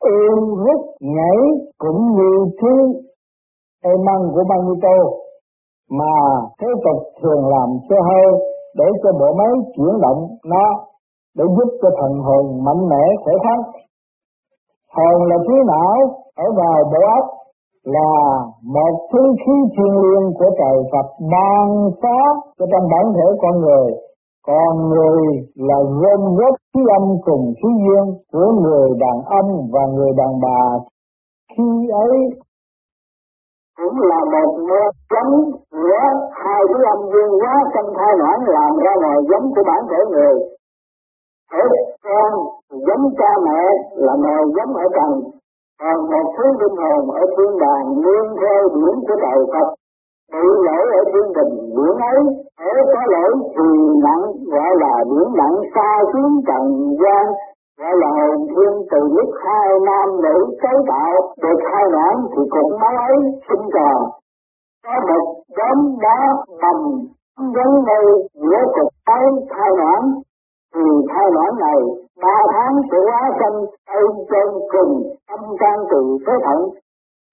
ương 0.00 0.54
rút, 0.62 0.80
nhảy 1.00 1.38
cũng 1.78 2.00
như 2.16 2.30
thứ 2.60 2.74
ê, 3.84 3.90
măng 4.06 4.22
của 4.34 4.44
magneto 4.48 4.96
mà 5.98 6.14
thế 6.60 6.68
tục 6.84 7.02
thường 7.22 7.42
làm 7.48 7.68
xe 7.90 7.96
hơi 8.08 8.30
để 8.76 8.84
cho 9.02 9.10
bộ 9.20 9.34
máy 9.38 9.52
chuyển 9.76 10.00
động 10.00 10.20
nó, 10.46 10.66
để 11.36 11.44
giúp 11.56 11.70
cho 11.82 11.88
thần 12.00 12.12
hồn 12.26 12.64
mạnh 12.64 12.88
mẽ, 12.90 13.04
khỏe 13.24 13.34
khoắn. 13.42 13.58
Hồn 14.96 15.28
là 15.28 15.36
thứ 15.48 15.54
não 15.66 15.96
ở 16.36 16.44
vào 16.56 16.84
bộ 16.92 17.00
óc 17.18 17.39
là 17.84 18.12
một 18.62 19.08
thứ 19.12 19.22
khí 19.42 19.56
thiên 19.72 19.92
liêng 20.02 20.32
của 20.38 20.50
trời 20.58 20.78
Phật 20.92 21.08
ban 21.32 21.90
phá 22.02 22.20
cho 22.58 22.66
trong 22.72 22.88
bản 22.92 23.12
thể 23.16 23.26
con 23.42 23.60
người. 23.60 23.90
Còn 24.46 24.88
người 24.88 25.22
là 25.54 25.78
gom 26.00 26.36
góp 26.36 26.54
khí 26.74 26.80
âm 26.98 27.04
cùng 27.24 27.52
khí 27.58 27.68
dương 27.84 28.08
của 28.32 28.52
người 28.62 28.88
đàn 29.00 29.16
ông 29.40 29.68
và 29.72 29.80
người 29.94 30.12
đàn 30.16 30.32
bà. 30.42 30.62
Khi 31.56 31.88
ấy 32.06 32.16
cũng 33.78 33.98
là 34.10 34.20
một 34.34 34.50
mô 34.68 34.82
chấm 35.10 35.28
giữa 35.72 36.02
hai 36.32 36.62
thứ 36.68 36.84
âm 36.94 37.00
dương 37.12 37.32
hóa 37.40 37.54
trong 37.74 37.94
thai 37.98 38.12
noãn 38.18 38.38
làm 38.54 38.72
ra 38.84 38.92
nồi 39.02 39.24
giống 39.30 39.54
của 39.54 39.62
bản 39.66 39.82
thể 39.90 40.00
người 40.10 40.34
thể 41.52 41.64
con 42.04 42.32
giống 42.70 43.04
cha 43.18 43.32
mẹ 43.46 43.62
là 43.92 44.14
nồi 44.24 44.44
giống 44.56 44.74
ở 44.74 44.86
trần 44.96 45.10
còn 45.80 45.98
một 46.10 46.26
thứ 46.36 46.44
linh 46.60 46.76
hồn 46.82 47.10
ở 47.10 47.22
thiên 47.36 47.52
đàng 47.64 47.86
nương 48.02 48.28
theo 48.40 48.62
điển 48.74 48.94
của 49.06 49.16
trời 49.22 49.40
Phật 49.52 49.68
bị 50.32 50.48
lỗi 50.66 50.84
ở 50.98 51.02
thiên 51.12 51.28
đình 51.36 51.54
điển 51.76 51.94
ấy 52.12 52.20
ở 52.58 52.72
có 52.94 53.02
lỗi 53.14 53.32
thì 53.54 53.68
nặng, 54.04 54.24
gọi 54.52 54.72
là 54.82 54.94
điển 55.10 55.28
nặng 55.40 55.56
xa 55.74 55.90
xuống 56.12 56.32
trần 56.46 56.62
gian, 57.02 57.24
gọi 57.80 57.94
là 58.02 58.08
hồn 58.18 58.46
thiên 58.48 58.72
từ 58.90 58.98
lúc 59.16 59.28
hai 59.44 59.68
nam 59.86 60.08
nữ 60.24 60.36
cấu 60.62 60.84
tạo, 60.88 61.14
được 61.42 61.60
hai 61.72 61.84
noãn 61.92 62.16
thì 62.32 62.42
cũng 62.50 62.80
máu 62.80 62.96
ấy 63.08 63.16
sinh 63.48 63.66
tròn 63.74 64.00
có 64.86 64.94
một 65.08 65.24
đốm 65.58 65.78
đá 66.00 66.20
bầm 66.62 66.78
giống 67.54 67.74
như 67.88 68.02
giữa 68.34 68.62
cục 68.74 68.92
ấy 69.04 69.26
hai 69.50 69.70
noãn 69.78 70.02
thì 70.74 70.80
thai 71.10 71.26
noãn 71.34 71.52
này 71.60 71.80
ba 72.22 72.36
tháng 72.52 72.74
của 72.90 73.02
hóa 73.10 73.22
sanh 73.40 73.56
ây 74.00 74.04
trên 74.30 74.48
cùng 74.72 74.92
tâm 75.28 75.40
can 75.60 75.78
từ 75.90 76.00
phế 76.26 76.32
thận, 76.44 76.60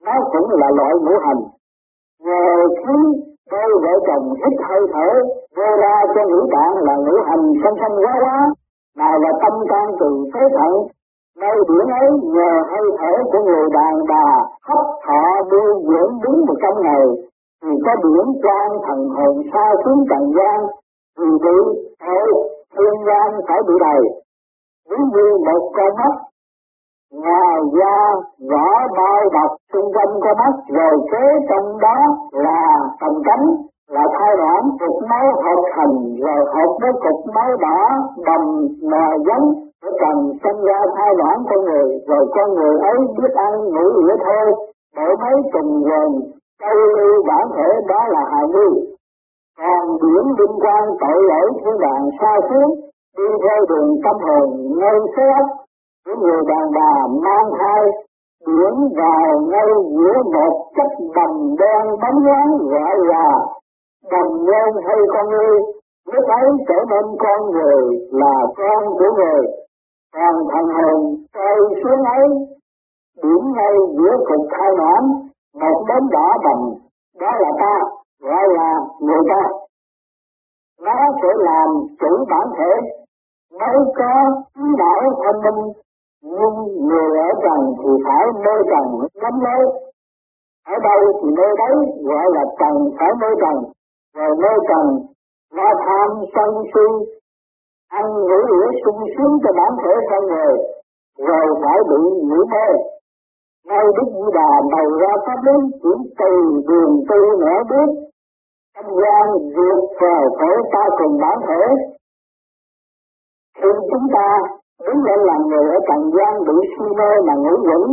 nó 0.05 0.13
cũng 0.31 0.49
là 0.59 0.67
loại 0.77 0.93
ngũ 1.03 1.15
hành. 1.25 1.41
Nhờ 2.25 2.45
khí, 2.77 2.97
đôi 3.51 3.71
vợ 3.83 3.93
chồng 4.07 4.33
hít 4.41 4.55
hơi 4.69 4.81
thở, 4.93 5.09
vô 5.57 5.69
ra 5.81 5.95
cho 6.15 6.21
ngũ 6.29 6.41
tạng 6.53 6.73
là 6.87 6.95
ngũ 6.95 7.15
hành 7.27 7.45
sanh 7.63 7.75
sanh 7.81 7.95
quá 8.03 8.13
quá 8.23 8.39
nào 8.97 9.19
là 9.19 9.31
tâm 9.41 9.53
can 9.69 9.87
từ 9.99 10.09
phế 10.33 10.39
thận. 10.57 10.73
Nơi 11.41 11.57
biển 11.69 11.87
ấy 12.01 12.07
nhờ 12.35 12.51
hơi 12.69 12.87
thở 12.99 13.13
của 13.31 13.39
người 13.45 13.65
đàn 13.73 13.93
bà 14.09 14.27
hấp 14.67 14.85
thọ 15.05 15.23
đưa 15.51 15.69
dưỡng 15.87 16.11
đúng 16.23 16.45
một 16.47 16.55
trăm 16.61 16.73
ngày, 16.83 17.05
thì 17.63 17.69
có 17.85 17.91
biển 18.03 18.27
quan 18.43 18.69
thần 18.87 18.99
hồn 19.15 19.35
xa 19.53 19.65
xuống 19.85 19.99
trần 20.09 20.23
gian 20.37 20.59
thì 21.17 21.25
bị 21.43 21.57
thôi 22.05 22.29
thiên 22.77 22.95
gian 23.07 23.27
phải 23.47 23.59
bị 23.67 23.73
đầy 23.79 24.01
ví 24.89 24.97
như 25.13 25.27
một 25.45 25.71
con 25.75 25.91
mắt 25.97 26.13
ngoài 27.11 27.59
da 27.77 27.97
vỏ 28.51 28.69
bao 28.97 29.21
bọc 29.35 29.51
xung 29.73 29.93
quanh 29.93 30.13
con 30.23 30.37
mắt, 30.37 30.53
rồi 30.69 30.95
kế 31.11 31.25
trong 31.49 31.77
đó 31.79 31.97
là 32.31 32.61
phần 33.01 33.13
cánh, 33.25 33.45
là 33.89 34.03
thai 34.19 34.37
đoạn 34.37 34.61
cục 34.79 34.95
máu 35.09 35.25
hợp 35.43 35.61
thành, 35.75 35.95
rồi 36.25 36.41
hợp 36.53 36.71
với 36.81 36.91
cục 37.03 37.35
máu 37.35 37.49
đỏ, 37.59 37.79
đầm 38.25 38.41
mè 38.91 39.07
giống 39.27 39.45
để 39.83 39.89
cần 39.99 40.17
sinh 40.43 40.59
ra 40.65 40.79
thai 40.95 41.11
đoạn 41.17 41.37
con 41.49 41.65
người. 41.65 41.87
Rồi 42.07 42.25
con 42.35 42.53
người 42.53 42.79
ấy 42.79 42.97
biết 43.17 43.33
ăn, 43.35 43.53
ngủ 43.73 43.85
nghĩa 43.95 44.15
thôi 44.25 44.47
để 44.95 45.07
mấy 45.21 45.35
trùng 45.53 45.83
quần 45.87 46.09
câu 46.61 46.77
lưu 46.97 47.23
bản 47.27 47.47
thể, 47.55 47.69
đó 47.87 47.99
là 48.07 48.21
hài 48.31 48.47
nhi. 48.47 48.67
Còn 49.59 49.87
điển 50.01 50.25
liên 50.37 50.53
quan 50.63 50.83
tội 51.01 51.23
lỗi 51.29 51.49
thiên 51.59 51.77
đàng 51.79 52.09
xa 52.21 52.33
xuống 52.49 52.86
đi 53.17 53.27
theo 53.43 53.59
đường 53.69 53.89
tâm 54.03 54.15
hồn 54.27 54.47
ngay 54.79 54.97
xế 55.15 55.23
ốc 55.41 55.47
của 56.05 56.15
người 56.21 56.41
đàn 56.49 56.65
bà 56.77 56.91
mang 57.23 57.49
thai 57.59 57.83
điển 58.47 58.75
vào 58.97 59.39
ngay 59.51 59.69
giữa 59.97 60.17
một 60.35 60.53
chất 60.75 60.91
đầm 61.15 61.31
đen 61.59 61.83
bóng 62.01 62.25
loáng 62.25 62.51
gọi 62.71 62.95
là 63.11 63.27
đầm 64.11 64.27
đen 64.47 64.83
hay 64.87 64.97
con 65.13 65.29
người, 65.29 65.59
lúc 66.13 66.25
ấy 66.27 66.47
trở 66.67 66.79
nên 66.91 67.05
con 67.19 67.51
người 67.51 67.81
là 68.11 68.35
con 68.57 68.83
của 68.99 69.11
người. 69.17 69.41
Còn 70.15 70.35
thần 70.51 70.65
hồn 70.77 71.15
rơi 71.33 71.59
xuống 71.83 72.03
ấy, 72.03 72.27
điểm 73.23 73.43
ngay 73.55 73.73
giữa 73.97 74.17
cục 74.27 74.47
khai 74.51 74.69
noãn 74.77 75.03
một 75.61 75.85
đốm 75.87 76.09
đỏ 76.11 76.29
bầm, 76.43 76.59
đó 77.21 77.31
là 77.39 77.51
ta 77.59 77.75
gọi 78.21 78.45
là 78.57 78.73
người 78.99 79.23
ta. 79.29 79.41
Nó 80.81 80.95
sẽ 81.21 81.29
làm 81.37 81.67
chủ 81.99 82.25
bản 82.29 82.47
thể 82.57 82.71
mới 83.59 83.77
có 83.99 84.13
trí 84.55 84.63
não 84.79 85.01
thông 85.23 85.41
minh 85.45 85.73
nhưng 86.21 86.55
người 86.87 87.19
ở 87.19 87.29
trần 87.43 87.59
thì 87.79 87.89
phải 88.05 88.25
mê 88.43 88.55
trần 88.71 88.85
lắm 89.23 89.33
mê 89.43 89.87
ở 90.73 90.75
đâu 90.87 91.01
thì 91.19 91.27
nơi 91.37 91.51
đấy 91.61 91.75
gọi 92.09 92.25
là 92.35 92.43
trần, 92.59 92.75
phải 92.97 93.11
mê 93.21 93.29
trần. 93.41 93.55
Rồi 94.17 94.31
mê 94.41 94.53
trần, 94.69 94.85
lo 95.57 95.69
tham 95.85 96.09
sân 96.33 96.49
si, 96.73 96.87
ăn 97.89 98.05
ngủ 98.27 98.39
lửa 98.49 98.67
sung 98.85 99.01
sướng 99.13 99.33
cho 99.43 99.51
bản 99.57 99.71
thể 99.81 99.93
con 100.09 100.23
người, 100.31 100.53
rồi 101.27 101.45
phải 101.61 101.77
bị 101.89 102.01
ngủ 102.27 102.41
mê. 102.53 102.67
Ngay 103.67 103.85
Đức 103.95 104.07
Di 104.15 104.27
Đà 104.37 104.51
bày 104.71 104.87
ra 105.01 105.13
pháp 105.25 105.39
lý 105.45 105.57
chỉ 105.81 105.93
từ 106.19 106.31
đường 106.67 106.93
tư 107.09 107.19
nẻ 107.41 107.55
biết 107.69 107.89
tâm 108.75 108.85
gian 109.01 109.27
vượt 109.55 109.79
vào 110.01 110.23
thể 110.39 110.51
ta 110.73 110.83
cùng 110.97 111.17
bản 111.21 111.37
thể. 111.47 111.63
Thì 113.59 113.69
chúng 113.91 114.07
ta 114.15 114.27
đứng 114.85 115.03
lên 115.07 115.19
làm 115.29 115.41
người 115.49 115.65
ở 115.75 115.79
trần 115.87 116.01
gian 116.15 116.33
bị 116.47 116.57
si 116.71 116.85
mê 116.99 117.11
mà 117.27 117.33
ngủ 117.43 117.55
vững. 117.67 117.91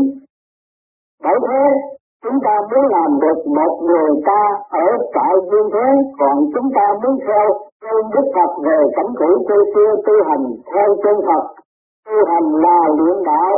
bởi 1.25 1.39
thế, 1.47 1.65
chúng 2.25 2.39
ta 2.45 2.55
muốn 2.71 2.85
làm 2.97 3.11
được 3.23 3.39
một 3.59 3.73
người 3.89 4.11
ta 4.27 4.41
ở 4.71 4.87
tại 5.15 5.35
dương 5.51 5.69
thế, 5.75 5.89
còn 6.21 6.37
chúng 6.55 6.69
ta 6.77 6.87
muốn 7.03 7.15
theo 7.27 7.47
trên 7.83 8.03
đức 8.15 8.27
phật 8.35 8.51
về 8.67 8.79
cảnh 8.97 9.13
cũ 9.19 9.31
quê 9.47 9.57
xưa 9.75 9.91
tu 10.07 10.15
hành 10.29 10.45
theo 10.71 10.89
chân 11.03 11.17
phật 11.27 11.45
tu 12.07 12.17
hành 12.31 12.49
là 12.65 12.81
luyện 12.99 13.19
đạo, 13.25 13.55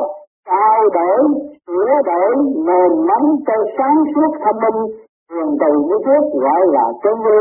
trao 0.48 0.80
đổi, 0.94 1.18
sửa 1.66 1.92
đổi 2.10 2.30
nền 2.66 2.92
móng 3.08 3.28
cho 3.46 3.56
sáng 3.78 3.98
suốt 4.14 4.30
thông 4.44 4.60
minh 4.62 4.80
thường 5.30 5.50
từ 5.60 5.72
như 5.86 5.96
trước 6.06 6.40
gọi 6.44 6.62
là 6.66 6.84
chân 7.02 7.14
lý 7.26 7.40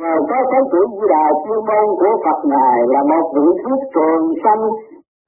Ngài 0.00 0.18
có 0.28 0.38
cái 0.50 0.62
chữ 0.72 0.80
Di 0.96 1.06
Đà 1.12 1.24
chuyên 1.42 1.60
môn 1.68 1.86
của 2.00 2.12
Phật 2.24 2.38
Ngài 2.52 2.78
là 2.92 3.00
một 3.10 3.24
vị 3.34 3.46
thuyết 3.60 3.80
trường 3.94 4.22
sanh 4.42 4.62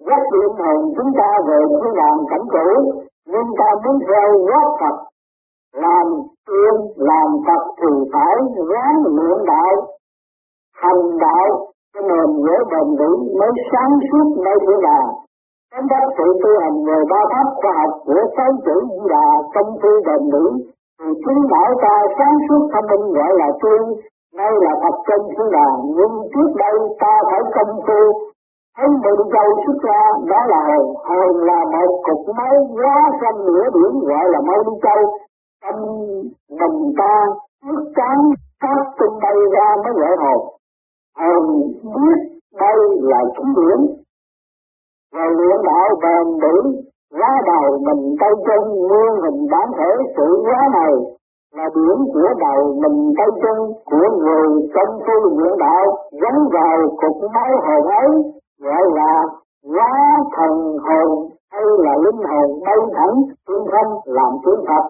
rất 0.09 0.23
linh 0.39 0.57
hồn 0.61 0.81
chúng 0.97 1.11
ta 1.19 1.31
về 1.49 1.59
thiên 1.69 1.95
làm 2.01 2.17
cảnh 2.31 2.47
cũ, 2.55 2.69
nhưng 3.33 3.49
ta 3.59 3.69
muốn 3.83 3.97
theo 4.09 4.29
gót 4.51 4.69
Phật, 4.81 4.97
làm 5.85 6.07
tiên, 6.49 6.75
làm 6.97 7.29
Phật 7.47 7.63
thì 7.81 7.91
phải 8.13 8.37
ráng 8.71 8.99
luyện 9.17 9.39
đạo, 9.53 9.75
hành 10.83 11.05
đạo, 11.25 11.47
cái 11.95 12.03
nền 12.11 12.29
dễ 12.45 12.57
bền 12.71 12.89
vững 12.99 13.21
mới 13.39 13.51
sáng 13.73 13.93
suốt 14.09 14.27
nơi 14.45 14.57
thiên 14.65 14.81
đàng. 14.89 15.09
Tóm 15.73 15.85
đắc 15.91 16.05
sự 16.19 16.27
tu 16.43 16.51
hành 16.63 16.77
về 16.87 16.99
ba 17.11 17.21
pháp 17.33 17.47
khoa 17.61 17.73
học 17.81 17.93
của 18.07 18.23
sáu 18.37 18.51
chữ 18.65 18.77
Di 18.91 19.05
Đà 19.15 19.29
công 19.55 19.71
phu 19.81 19.93
bền 20.07 20.23
vững, 20.33 20.55
thì 20.99 21.09
chính 21.25 21.41
đạo 21.53 21.71
ta 21.83 21.95
sáng 22.19 22.37
suốt 22.47 22.63
thông 22.73 22.87
minh 22.91 23.13
gọi 23.17 23.31
là 23.41 23.49
tiên, 23.63 23.83
Nay 24.37 24.53
là 24.65 24.73
Phật 24.83 24.97
trung 25.07 25.27
thiên 25.35 25.51
đàng, 25.57 25.77
nhưng 25.97 26.15
trước 26.33 26.51
đây 26.65 26.75
ta 27.01 27.13
phải 27.31 27.41
công 27.55 27.81
phu, 27.87 28.03
thấy 28.77 28.89
mình 28.89 29.23
châu 29.35 29.49
xuất 29.67 29.79
ra, 29.89 30.03
đó 30.31 30.41
là 30.53 30.61
hồn. 30.69 30.87
Hồn 31.09 31.37
là 31.49 31.61
một 31.73 31.91
cục 32.07 32.37
máu 32.37 32.55
quá 32.77 32.97
xanh 33.21 33.39
nửa 33.47 33.65
biển 33.75 33.93
gọi 34.09 34.25
là 34.33 34.41
mây 34.49 34.59
đi 34.67 34.75
châu. 34.83 35.01
tâm 35.65 35.77
mình 36.61 36.95
ta 36.99 37.15
trước 37.65 37.83
chán 37.97 38.19
phát 38.63 38.83
tung 38.99 39.19
bay 39.23 39.37
ra 39.55 39.77
mới 39.85 39.93
gọi 40.01 40.17
hồn. 40.23 40.41
Hồn 41.19 41.45
biết 41.95 42.19
đây 42.61 42.79
là 43.01 43.21
chính 43.37 43.55
điểm 43.57 43.81
rồi 45.15 45.31
luyện 45.39 45.59
đạo 45.65 45.89
bền 46.03 46.27
bỉ 46.43 46.57
lá 47.11 47.33
đầu 47.47 47.79
mình 47.87 48.17
tay 48.21 48.31
chân 48.47 48.63
nguyên 48.89 49.13
hình 49.25 49.47
bản 49.53 49.69
thể 49.79 49.91
sự 50.17 50.43
hóa 50.45 50.69
này 50.73 50.93
là 51.57 51.65
điểm 51.75 51.99
của 52.13 52.29
đầu 52.45 52.61
mình 52.83 53.13
tay 53.19 53.29
chân 53.43 53.59
của 53.91 54.07
người 54.23 54.49
công 54.75 55.01
phu 55.05 55.39
luyện 55.39 55.59
đạo 55.59 55.85
gắn 56.23 56.37
vào 56.53 56.77
cục 57.01 57.31
máu 57.35 57.51
hồn 57.67 57.85
ấy 58.03 58.11
gọi 58.61 58.83
là 58.99 59.13
hóa 59.73 59.93
thần 60.37 60.55
hồn 60.87 61.29
hay 61.53 61.63
là 61.79 61.95
linh 62.05 62.23
hồn 62.31 62.61
bay 62.65 62.79
thẳng 62.97 63.17
thiên 63.49 63.63
không 63.73 63.91
làm 64.05 64.33
tiếng 64.45 64.65
Phật. 64.69 64.85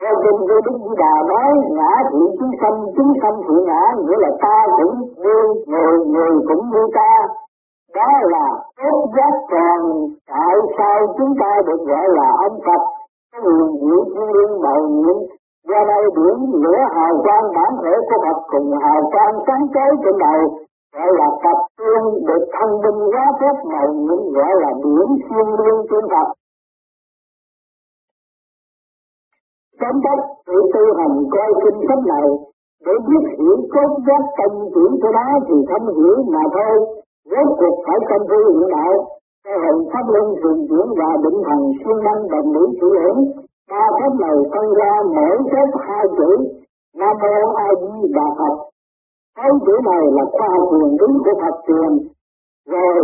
Theo 0.00 0.14
kinh 0.24 0.40
vô 0.48 0.56
Đức 0.66 0.76
Di 0.84 0.94
Đà 0.98 1.14
nói 1.28 1.52
ngã 1.76 1.92
thị 2.10 2.18
chúng 2.38 2.50
sanh, 2.60 2.78
chúng 2.96 3.12
sanh 3.22 3.36
thị 3.46 3.54
ngã, 3.66 3.82
nghĩa 4.04 4.18
là 4.24 4.30
ta 4.40 4.66
cũng 4.78 4.94
như 5.16 5.38
người, 5.66 6.06
người 6.06 6.34
cũng 6.48 6.70
như 6.70 6.82
ta. 6.94 7.12
Đó 7.94 8.10
là 8.22 8.46
tốt 8.76 9.06
giác 9.16 9.34
tròn 9.50 9.80
tại 10.28 10.56
sao 10.78 11.14
chúng 11.18 11.34
ta 11.40 11.50
được 11.66 11.80
gọi 11.86 12.06
là 12.08 12.28
ông 12.48 12.58
Phật, 12.66 12.82
cái 13.32 13.40
đây 16.34 16.62
lửa 16.62 16.80
hào 16.94 17.14
quang 17.24 17.46
bản 17.56 17.72
thể 17.82 17.94
của 18.08 18.18
Phật 18.24 18.38
cùng 18.52 18.70
hào 18.82 19.00
quang 19.12 19.36
sáng 19.46 19.64
chói 19.74 19.90
trên 20.04 20.16
đầu 20.24 20.40
gọi 20.96 21.10
là 21.18 21.28
tập 21.44 21.58
trung 21.78 22.04
được 22.26 22.44
thân 22.54 22.70
minh 22.82 23.00
hóa 23.12 23.26
phép 23.40 23.56
màu 23.72 23.88
những 23.94 24.24
gọi 24.36 24.52
là 24.62 24.70
điểm 24.84 25.08
thiên 25.24 25.46
liên 25.58 25.76
trên 25.90 26.04
Phật. 26.12 26.28
Chấm 29.80 29.94
đất 30.06 30.20
tự 30.46 30.58
tư 30.74 30.82
hành 30.98 31.16
coi 31.34 31.50
kinh 31.62 31.80
sách 31.88 32.02
này 32.12 32.26
để 32.86 32.92
biết 33.08 33.24
hiểu 33.38 33.56
cốt 33.72 33.90
giác 34.06 34.22
tâm 34.38 34.52
chỉ 34.74 34.84
của 35.02 35.12
nó 35.18 35.26
thì 35.46 35.56
không 35.68 35.86
hiểu 35.96 36.16
mà 36.32 36.42
thôi. 36.56 36.76
Rốt 37.30 37.48
cuộc 37.60 37.76
phải 37.86 37.98
công 38.08 38.26
phu 38.28 38.40
hiện 38.52 38.68
đạo, 38.76 38.92
cái 39.44 39.54
hình 39.64 39.80
pháp 39.92 40.04
luân 40.12 40.26
thường 40.42 40.60
chuyển 40.68 40.86
và 40.98 41.10
định 41.24 41.38
thần 41.46 41.60
siêng 41.78 42.04
năng 42.06 42.28
đồng 42.32 42.48
lý 42.54 42.64
chủ 42.80 42.88
hưởng. 43.02 43.18
Ba 43.70 43.84
phép 43.96 44.12
này 44.24 44.36
phân 44.52 44.66
ra 44.80 44.92
mỗi 45.16 45.36
phép 45.52 45.68
hai 45.86 46.04
chữ, 46.18 46.30
Nam 46.98 47.16
Mô 47.22 47.54
A 47.66 47.68
Di 47.80 48.08
Đà 48.16 48.26
Phật. 48.38 48.54
Cái 49.36 49.50
chữ 49.66 49.74
này 49.90 50.04
là 50.16 50.24
khoa 50.32 50.48
học 50.54 50.68
huyền 50.70 50.90
lý 51.00 51.08
của 51.24 51.34
Phật 51.42 51.56
truyền. 51.66 51.92
Rồi, 52.72 53.02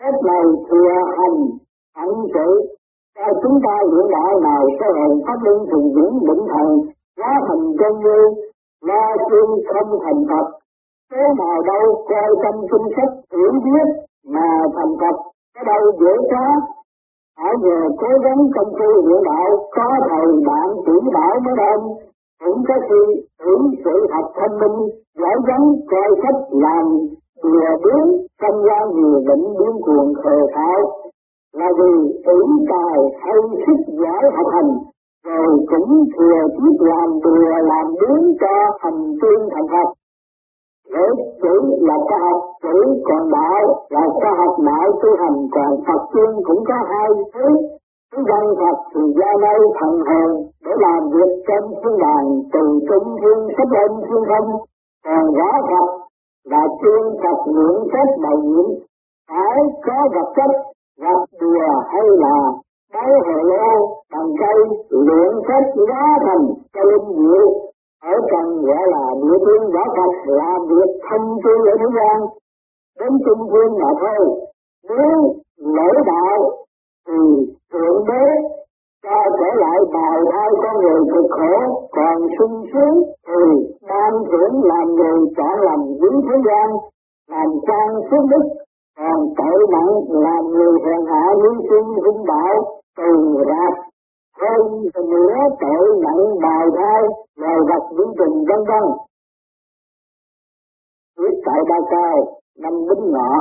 phép 0.00 0.14
này 0.30 0.44
thừa 0.68 0.94
hành, 1.16 1.38
hạnh 1.96 2.18
sự 2.34 2.48
cho 3.18 3.26
chúng 3.42 3.58
ta 3.66 3.74
luyện 3.90 4.06
đạo 4.10 4.40
nào 4.40 4.62
sẽ 4.80 4.86
hồn 4.96 5.20
pháp 5.26 5.38
linh 5.46 5.62
thường 5.70 5.88
diễn 5.94 6.12
định 6.28 6.44
thần 6.52 6.68
hóa 7.18 7.32
thành 7.48 7.64
chân 7.78 7.92
như 8.04 8.20
la 8.88 9.16
chuyên 9.28 9.48
không 9.70 9.90
thành 10.04 10.22
Phật 10.30 10.46
thế 11.12 11.22
nào 11.38 11.62
đâu, 11.70 12.04
coi 12.08 12.30
tâm 12.42 12.54
kinh 12.70 12.88
sách 12.96 13.12
hiểu 13.32 13.52
biết 13.64 13.86
mà 14.34 14.48
thành 14.76 14.92
Phật, 15.00 15.16
cái 15.54 15.64
đâu 15.64 15.82
dễ 16.00 16.12
quá 16.30 16.46
hãy 17.38 17.52
nhờ 17.64 17.78
cố 18.00 18.10
gắng 18.24 18.40
công 18.54 18.72
phu 18.78 18.90
luyện 19.06 19.22
đạo, 19.24 19.50
có 19.76 19.88
thầy 20.10 20.26
bạn 20.46 20.68
chỉ 20.86 20.92
bảo 21.14 21.34
mới 21.44 21.54
đem. 21.56 21.80
Cũng 22.44 22.62
có 22.68 22.74
khi 22.88 23.02
tưởng 23.44 23.64
sự 23.84 24.06
thật 24.12 24.26
thông 24.36 24.58
minh 24.60 24.78
giải 25.20 25.36
gắng 25.48 25.66
coi 25.90 26.10
sách 26.22 26.40
làm. 26.50 26.86
Vừa 27.42 27.70
biến 27.84 28.06
tâm 28.40 28.54
gian 28.66 28.84
vừa 28.96 29.18
định 29.28 29.44
biến 29.58 29.74
cuồng 29.84 30.14
khờ 30.22 30.38
thao 30.54 30.80
là 31.52 31.68
vì 31.78 31.92
ứng 32.24 32.52
tài 32.70 32.98
hay 33.22 33.38
sức 33.66 33.80
giải 34.02 34.22
học 34.36 34.46
hành, 34.54 34.70
rồi 35.26 35.52
cũng 35.70 36.04
thừa 36.18 36.40
biết 36.58 36.76
làm, 36.78 37.08
vừa 37.24 37.52
làm 37.72 37.86
biến 38.00 38.36
cho 38.40 38.54
thành 38.82 39.00
tiên 39.20 39.48
thành 39.52 39.66
Phật. 39.72 39.88
Thế 40.92 41.06
chữ 41.42 41.54
là 41.88 41.96
khoa 42.06 42.18
học, 42.26 42.40
chữ 42.62 42.78
còn 43.08 43.30
đạo 43.30 43.62
là 43.90 44.04
khoa 44.18 44.32
học 44.40 44.54
đạo 44.68 44.86
tu 45.02 45.10
hành, 45.22 45.38
còn 45.54 45.70
Phật 45.86 46.02
tiên 46.12 46.30
cũng 46.46 46.64
có 46.68 46.74
hai 46.90 47.08
thứ. 47.34 47.48
Thứ 48.12 48.18
dân 48.28 48.44
Phật 48.60 48.76
thì 48.94 49.00
ra 49.18 49.32
đây 49.46 49.60
thần 49.78 49.92
hồn 50.08 50.30
để 50.64 50.72
làm 50.84 51.00
việc 51.14 51.32
trên 51.46 51.62
thiên 51.80 51.98
đàng 52.04 52.26
từ 52.52 52.62
trung 52.88 53.08
thiên 53.20 53.38
sắp 53.56 53.68
lên 53.76 53.90
thiên 54.06 54.22
không. 54.30 54.48
Còn 55.06 55.24
rõ 55.38 55.50
Phật 55.70 55.88
là 56.44 56.62
chuyên 56.80 57.02
Phật 57.22 57.38
nguyện 57.52 57.76
phép 57.92 58.08
bầu 58.22 58.38
nhiệm, 58.48 58.68
phải 59.30 59.58
có 59.86 59.96
vật 60.14 60.28
chất, 60.36 60.50
gặp 61.00 61.20
đùa 61.40 61.68
hay 61.92 62.06
là 62.24 62.36
đáy 62.94 63.10
hồ 63.26 63.42
lô 63.50 63.68
bằng 64.12 64.30
cây 64.40 64.58
luyện 64.90 65.32
phép 65.48 65.64
giá 65.88 66.04
thành 66.26 66.46
cho 66.74 66.82
linh 66.90 67.08
diệu 67.18 67.69
ở 68.02 68.14
trần 68.30 68.46
gọi 68.66 68.84
là 68.94 69.04
địa 69.22 69.38
tiên 69.46 69.62
võ 69.74 69.84
Phật 69.96 70.14
là 70.38 70.50
việc 70.70 70.90
thông 71.10 71.28
tin 71.44 71.58
ở 71.72 71.74
thế 71.80 71.88
gian. 71.96 72.16
Đến 73.00 73.12
trung 73.24 73.42
thiên 73.50 73.70
mà 73.80 73.90
thôi. 74.00 74.20
Nếu 74.88 75.18
lỗi 75.76 75.94
đạo, 76.06 76.38
thì 77.08 77.20
thượng 77.72 78.04
đế 78.08 78.26
cho 79.04 79.18
trở 79.38 79.50
lại 79.62 79.78
bào 79.94 80.18
thai 80.32 80.50
con 80.62 80.76
người 80.82 81.00
cực 81.12 81.26
khổ, 81.30 81.54
còn 81.96 82.16
sung 82.38 82.64
sướng, 82.72 82.96
thì 83.28 83.42
ban 83.88 84.12
thưởng 84.30 84.54
làm 84.64 84.94
người 84.94 85.18
chọn 85.36 85.60
làm 85.60 85.80
dưới 86.00 86.16
thế 86.28 86.36
gian, 86.46 86.68
làm 87.28 87.48
trang 87.66 87.94
phước 88.10 88.24
đức 88.30 88.44
còn 89.00 89.18
tội 89.36 89.60
nặng 89.74 89.92
làm 90.10 90.44
người 90.54 90.74
hèn 90.86 91.00
hạ 91.10 91.24
hy 91.42 91.52
sinh 91.68 91.88
hung 92.04 92.26
bạo, 92.26 92.54
từ 92.98 93.10
rạp 93.50 93.74
hơn 94.40 94.62
nửa 95.12 95.34
tội 95.60 95.84
nặng 96.04 96.24
bào 96.42 96.64
thai 96.76 97.02
loài 97.40 97.58
vật 97.68 97.84
vĩ 97.96 98.04
trình 98.18 98.36
vân 98.48 98.60
vân. 98.70 98.84
Viết 101.18 101.36
tại 101.46 101.60
ba 101.68 101.78
cao 101.90 102.16
năm 102.62 102.72
bính 102.88 103.04
ngọ. 103.12 103.32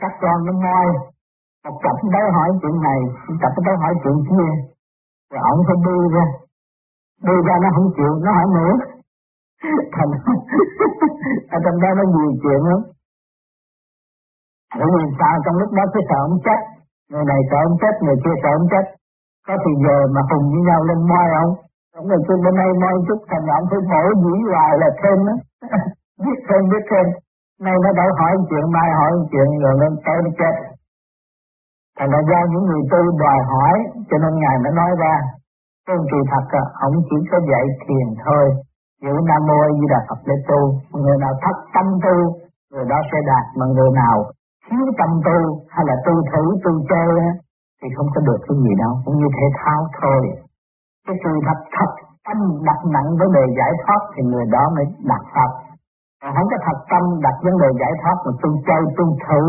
Các 0.00 0.12
con 0.20 0.46
nó 0.46 0.52
moi 0.52 0.86
một 1.64 1.78
cặp 1.82 1.96
tới 2.12 2.26
hỏi 2.36 2.48
chuyện 2.62 2.76
này, 2.88 3.00
một 3.28 3.36
cặp 3.42 3.52
tới 3.66 3.74
hỏi 3.82 3.94
chuyện 4.02 4.16
kia. 4.28 4.50
Rồi 5.30 5.42
ổng 5.52 5.60
phải 5.66 5.76
đi 5.86 5.96
ra. 6.14 6.24
Đi 7.26 7.36
ra 7.46 7.54
nó 7.62 7.68
không 7.74 7.88
chịu, 7.96 8.12
nó 8.24 8.30
hỏi 8.36 8.46
nữa. 8.56 8.74
Thành 9.94 10.10
ở 11.54 11.58
trong 11.64 11.80
đó 11.82 11.88
nó 11.96 12.04
nhiều 12.14 12.32
chuyện 12.42 12.60
lắm 12.70 12.80
bởi 14.78 14.88
người 14.94 15.10
ta 15.20 15.30
trong 15.44 15.56
lúc 15.60 15.70
đó 15.78 15.84
cứ 15.92 16.00
sợ 16.08 16.18
ông 16.28 16.38
chết? 16.46 16.60
Người 17.10 17.24
này 17.30 17.40
sợ 17.50 17.58
ông 17.68 17.76
chết 17.82 17.94
người 18.04 18.18
kia 18.24 18.36
sợ 18.42 18.50
ông 18.60 18.68
chết. 18.72 18.84
Có 19.46 19.54
thì 19.62 19.72
giờ 19.84 19.96
mà 20.14 20.22
cùng 20.30 20.44
với 20.52 20.62
nhau 20.68 20.80
lên 20.88 21.00
moi 21.10 21.26
không 21.36 21.52
ông 21.98 22.06
người 22.08 22.22
kia 22.26 22.38
bên 22.44 22.54
đây 22.62 22.70
moi 22.82 22.94
chút 23.08 23.20
thành 23.30 23.46
ông 23.56 23.64
phải 23.70 23.80
bổ 23.92 24.02
dĩ 24.22 24.34
hoài 24.52 24.72
là 24.82 24.88
thêm 25.00 25.18
đó 25.28 25.34
biết 26.24 26.38
thêm 26.48 26.62
biết 26.72 26.84
thêm. 26.90 27.06
Nay 27.64 27.76
nó 27.84 27.90
đâu 28.00 28.08
hỏi 28.18 28.32
chuyện 28.48 28.64
mai 28.74 28.88
hỏi 28.98 29.12
chuyện 29.30 29.48
rồi 29.62 29.74
nên 29.80 29.92
tới 30.06 30.18
nó 30.24 30.30
chết. 30.40 30.54
Thành 31.98 32.10
ra 32.14 32.20
do 32.30 32.40
những 32.50 32.64
người 32.68 32.82
tu 32.92 33.00
đòi 33.22 33.38
hỏi 33.52 33.76
cho 34.08 34.16
nên 34.22 34.32
ngài 34.42 34.56
mới 34.62 34.72
nói 34.80 34.90
ra 35.02 35.14
Tôn 35.86 36.00
kỳ 36.10 36.20
thật 36.30 36.44
à, 36.62 36.64
ông 36.86 36.94
chỉ 37.08 37.16
có 37.30 37.38
dạy 37.50 37.64
thiền 37.82 38.06
thôi. 38.24 38.44
Giữ 39.02 39.14
Nam 39.28 39.42
Mô 39.48 39.58
A 39.68 39.70
Di 39.78 39.86
Đà 39.92 40.00
Phật 40.08 40.20
để 40.28 40.36
tu 40.48 40.60
Người 41.02 41.18
nào 41.24 41.32
thất 41.42 41.56
tâm 41.74 41.86
tu 42.04 42.16
Người 42.72 42.86
đó 42.92 42.98
sẽ 43.10 43.18
đạt 43.30 43.44
Mà 43.58 43.66
người 43.66 43.90
nào 44.02 44.16
thiếu 44.68 44.84
tâm 44.98 45.10
tu 45.26 45.38
Hay 45.74 45.82
là 45.88 45.96
tu 46.06 46.14
thử, 46.30 46.42
tu 46.64 46.72
chơi 46.90 47.10
Thì 47.80 47.88
không 47.96 48.08
có 48.14 48.20
được 48.28 48.40
cái 48.46 48.56
gì 48.64 48.72
đâu. 48.82 48.92
Cũng 49.04 49.16
như 49.20 49.28
thể 49.36 49.46
thao 49.60 49.80
thôi. 50.00 50.20
Cái 51.06 51.16
sự 51.22 51.32
thật 51.46 51.58
thật, 51.76 51.90
tâm 52.26 52.38
đặt 52.68 52.80
nặng 52.94 53.10
vấn 53.20 53.28
đề 53.36 53.44
giải 53.58 53.72
thoát 53.82 54.00
Thì 54.12 54.20
người 54.30 54.46
đó 54.54 54.64
mới 54.76 54.86
đạt 55.10 55.22
thật 55.34 55.50
Còn 56.20 56.30
không 56.36 56.48
có 56.52 56.58
thật 56.66 56.78
tâm 56.92 57.02
đặt 57.24 57.36
vấn 57.44 57.54
đề 57.62 57.68
giải 57.80 57.94
thoát 58.00 58.16
Mà 58.24 58.32
tu 58.42 58.50
chơi, 58.66 58.82
tu 58.96 59.06
thử, 59.26 59.44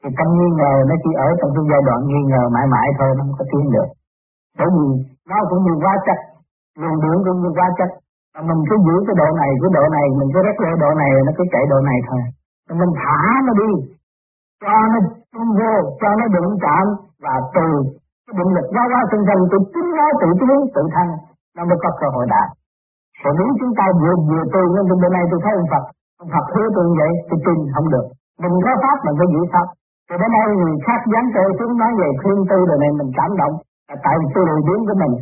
Thì 0.00 0.08
tâm 0.18 0.28
nghi 0.36 0.48
ngờ 0.58 0.74
nó 0.88 0.94
chỉ 1.02 1.10
ở 1.26 1.28
trong 1.38 1.50
cái 1.56 1.64
giai 1.70 1.82
đoạn 1.88 2.00
nghi 2.08 2.22
ngờ 2.30 2.42
mãi 2.54 2.66
mãi 2.74 2.88
thôi, 2.98 3.10
Nó 3.16 3.22
không 3.26 3.38
có 3.38 3.44
tiến 3.50 3.64
được. 3.74 3.88
Bởi 4.58 4.68
vì 4.76 4.86
nó 5.30 5.36
cũng 5.50 5.62
như 5.66 5.74
quá 5.84 5.94
chất, 6.06 6.18
Luồng 6.80 6.98
điện 7.02 7.16
cũng 7.26 7.38
như 7.42 7.50
quá 7.58 7.68
chất. 7.78 7.90
Mà 8.34 8.40
mình 8.48 8.60
cứ 8.68 8.74
giữ 8.86 8.96
cái 9.06 9.14
độ 9.20 9.28
này, 9.40 9.50
cái 9.62 9.70
độ 9.76 9.84
này, 9.96 10.06
mình 10.18 10.30
cứ 10.32 10.38
rét 10.46 10.56
lên 10.62 10.74
độ 10.84 10.90
này, 11.02 11.10
nó 11.26 11.32
cứ 11.36 11.44
chạy 11.52 11.64
độ 11.72 11.78
này 11.90 11.98
thôi. 12.08 12.20
Mình 12.80 12.92
thả 13.02 13.20
nó 13.46 13.52
đi 13.62 13.70
cho 14.62 14.74
nó 14.92 14.98
tung 15.34 15.50
vô 15.58 15.74
cho 16.00 16.10
nó 16.18 16.24
đụng 16.34 16.50
chạm 16.64 16.86
và 17.24 17.34
từ 17.56 17.66
cái 18.24 18.34
định 18.38 18.50
lực 18.56 18.66
quá 18.74 18.82
quá 18.92 19.00
sinh 19.10 19.24
thân 19.28 19.38
từ 19.50 19.58
chính 19.72 19.90
nó 19.98 20.06
tự 20.20 20.28
tiến, 20.40 20.58
tự 20.74 20.82
thân. 20.94 21.08
Nó 21.56 21.62
mới 21.68 21.78
có 21.82 21.90
cơ 22.00 22.06
hội 22.14 22.26
đạt. 22.34 22.48
Còn 23.22 23.32
nếu 23.38 23.50
chúng 23.60 23.74
ta 23.78 23.84
vừa 24.00 24.14
vừa 24.28 24.44
tu 24.54 24.62
nên 24.74 24.84
bên 25.02 25.12
này 25.16 25.24
tôi 25.30 25.40
thấy 25.44 25.52
ông 25.60 25.70
Phật 25.72 25.84
ông 26.22 26.30
Phật 26.34 26.46
hứa 26.54 26.68
tôi 26.74 26.84
vậy, 27.00 27.12
tôi 27.28 27.38
tin 27.46 27.58
không 27.74 27.88
được. 27.94 28.06
Mình 28.42 28.54
có 28.64 28.72
pháp, 28.82 28.96
mình 29.04 29.16
phải 29.18 29.28
giữ 29.32 29.42
pháp. 29.52 29.66
Rồi 30.08 30.18
đến 30.20 30.30
đây 30.36 30.46
người 30.60 30.76
khác 30.86 31.00
dán 31.12 31.24
tôi 31.34 31.48
xuống 31.58 31.74
nói 31.82 31.92
về 32.00 32.08
khuyên 32.20 32.38
tư, 32.50 32.58
rồi 32.68 32.78
này 32.82 32.90
mình 32.98 33.10
cảm 33.18 33.30
động. 33.40 33.54
Là 33.88 33.96
tại 34.04 34.14
vì 34.20 34.26
tôi 34.34 34.42
lười 34.48 34.62
biến 34.66 34.80
của 34.88 34.98
mình 35.02 35.14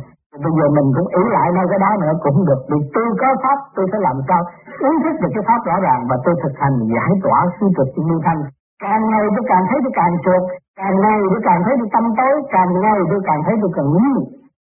Bây 0.43 0.53
giờ 0.57 0.65
mình 0.77 0.87
cũng 0.95 1.09
ý 1.21 1.23
lại 1.35 1.47
nơi 1.55 1.65
cái 1.71 1.79
đó 1.85 1.91
nữa, 2.01 2.13
cũng 2.25 2.39
được. 2.49 2.61
Vì 2.69 2.79
tôi 2.93 3.07
có 3.21 3.29
pháp, 3.43 3.57
tôi 3.75 3.85
sẽ 3.91 3.97
làm 4.07 4.17
sao? 4.27 4.41
Ý 4.89 4.91
thức 5.03 5.15
được 5.21 5.31
cái 5.35 5.43
pháp 5.47 5.59
rõ 5.69 5.75
ràng, 5.85 6.01
và 6.09 6.15
tôi 6.25 6.33
thực 6.43 6.53
hành 6.61 6.75
giải 6.95 7.11
tỏa 7.23 7.39
suy 7.55 7.67
trực 7.77 7.89
như 8.07 8.17
thanh 8.25 8.41
càng 8.83 9.01
ngày 9.09 9.23
tôi 9.35 9.43
càng 9.51 9.65
thấy 9.69 9.79
tôi 9.83 9.93
càng 9.99 10.13
chuột, 10.23 10.43
càng 10.79 10.95
ngày 11.03 11.17
tôi 11.31 11.41
càng 11.47 11.61
thấy 11.65 11.73
tôi 11.79 11.89
tâm 11.95 12.05
tối, 12.17 12.35
càng 12.55 12.71
ngày 12.83 12.99
tôi 13.11 13.21
càng 13.27 13.41
thấy 13.45 13.55
tôi 13.61 13.71
càng 13.77 13.89
nghĩ 13.95 14.09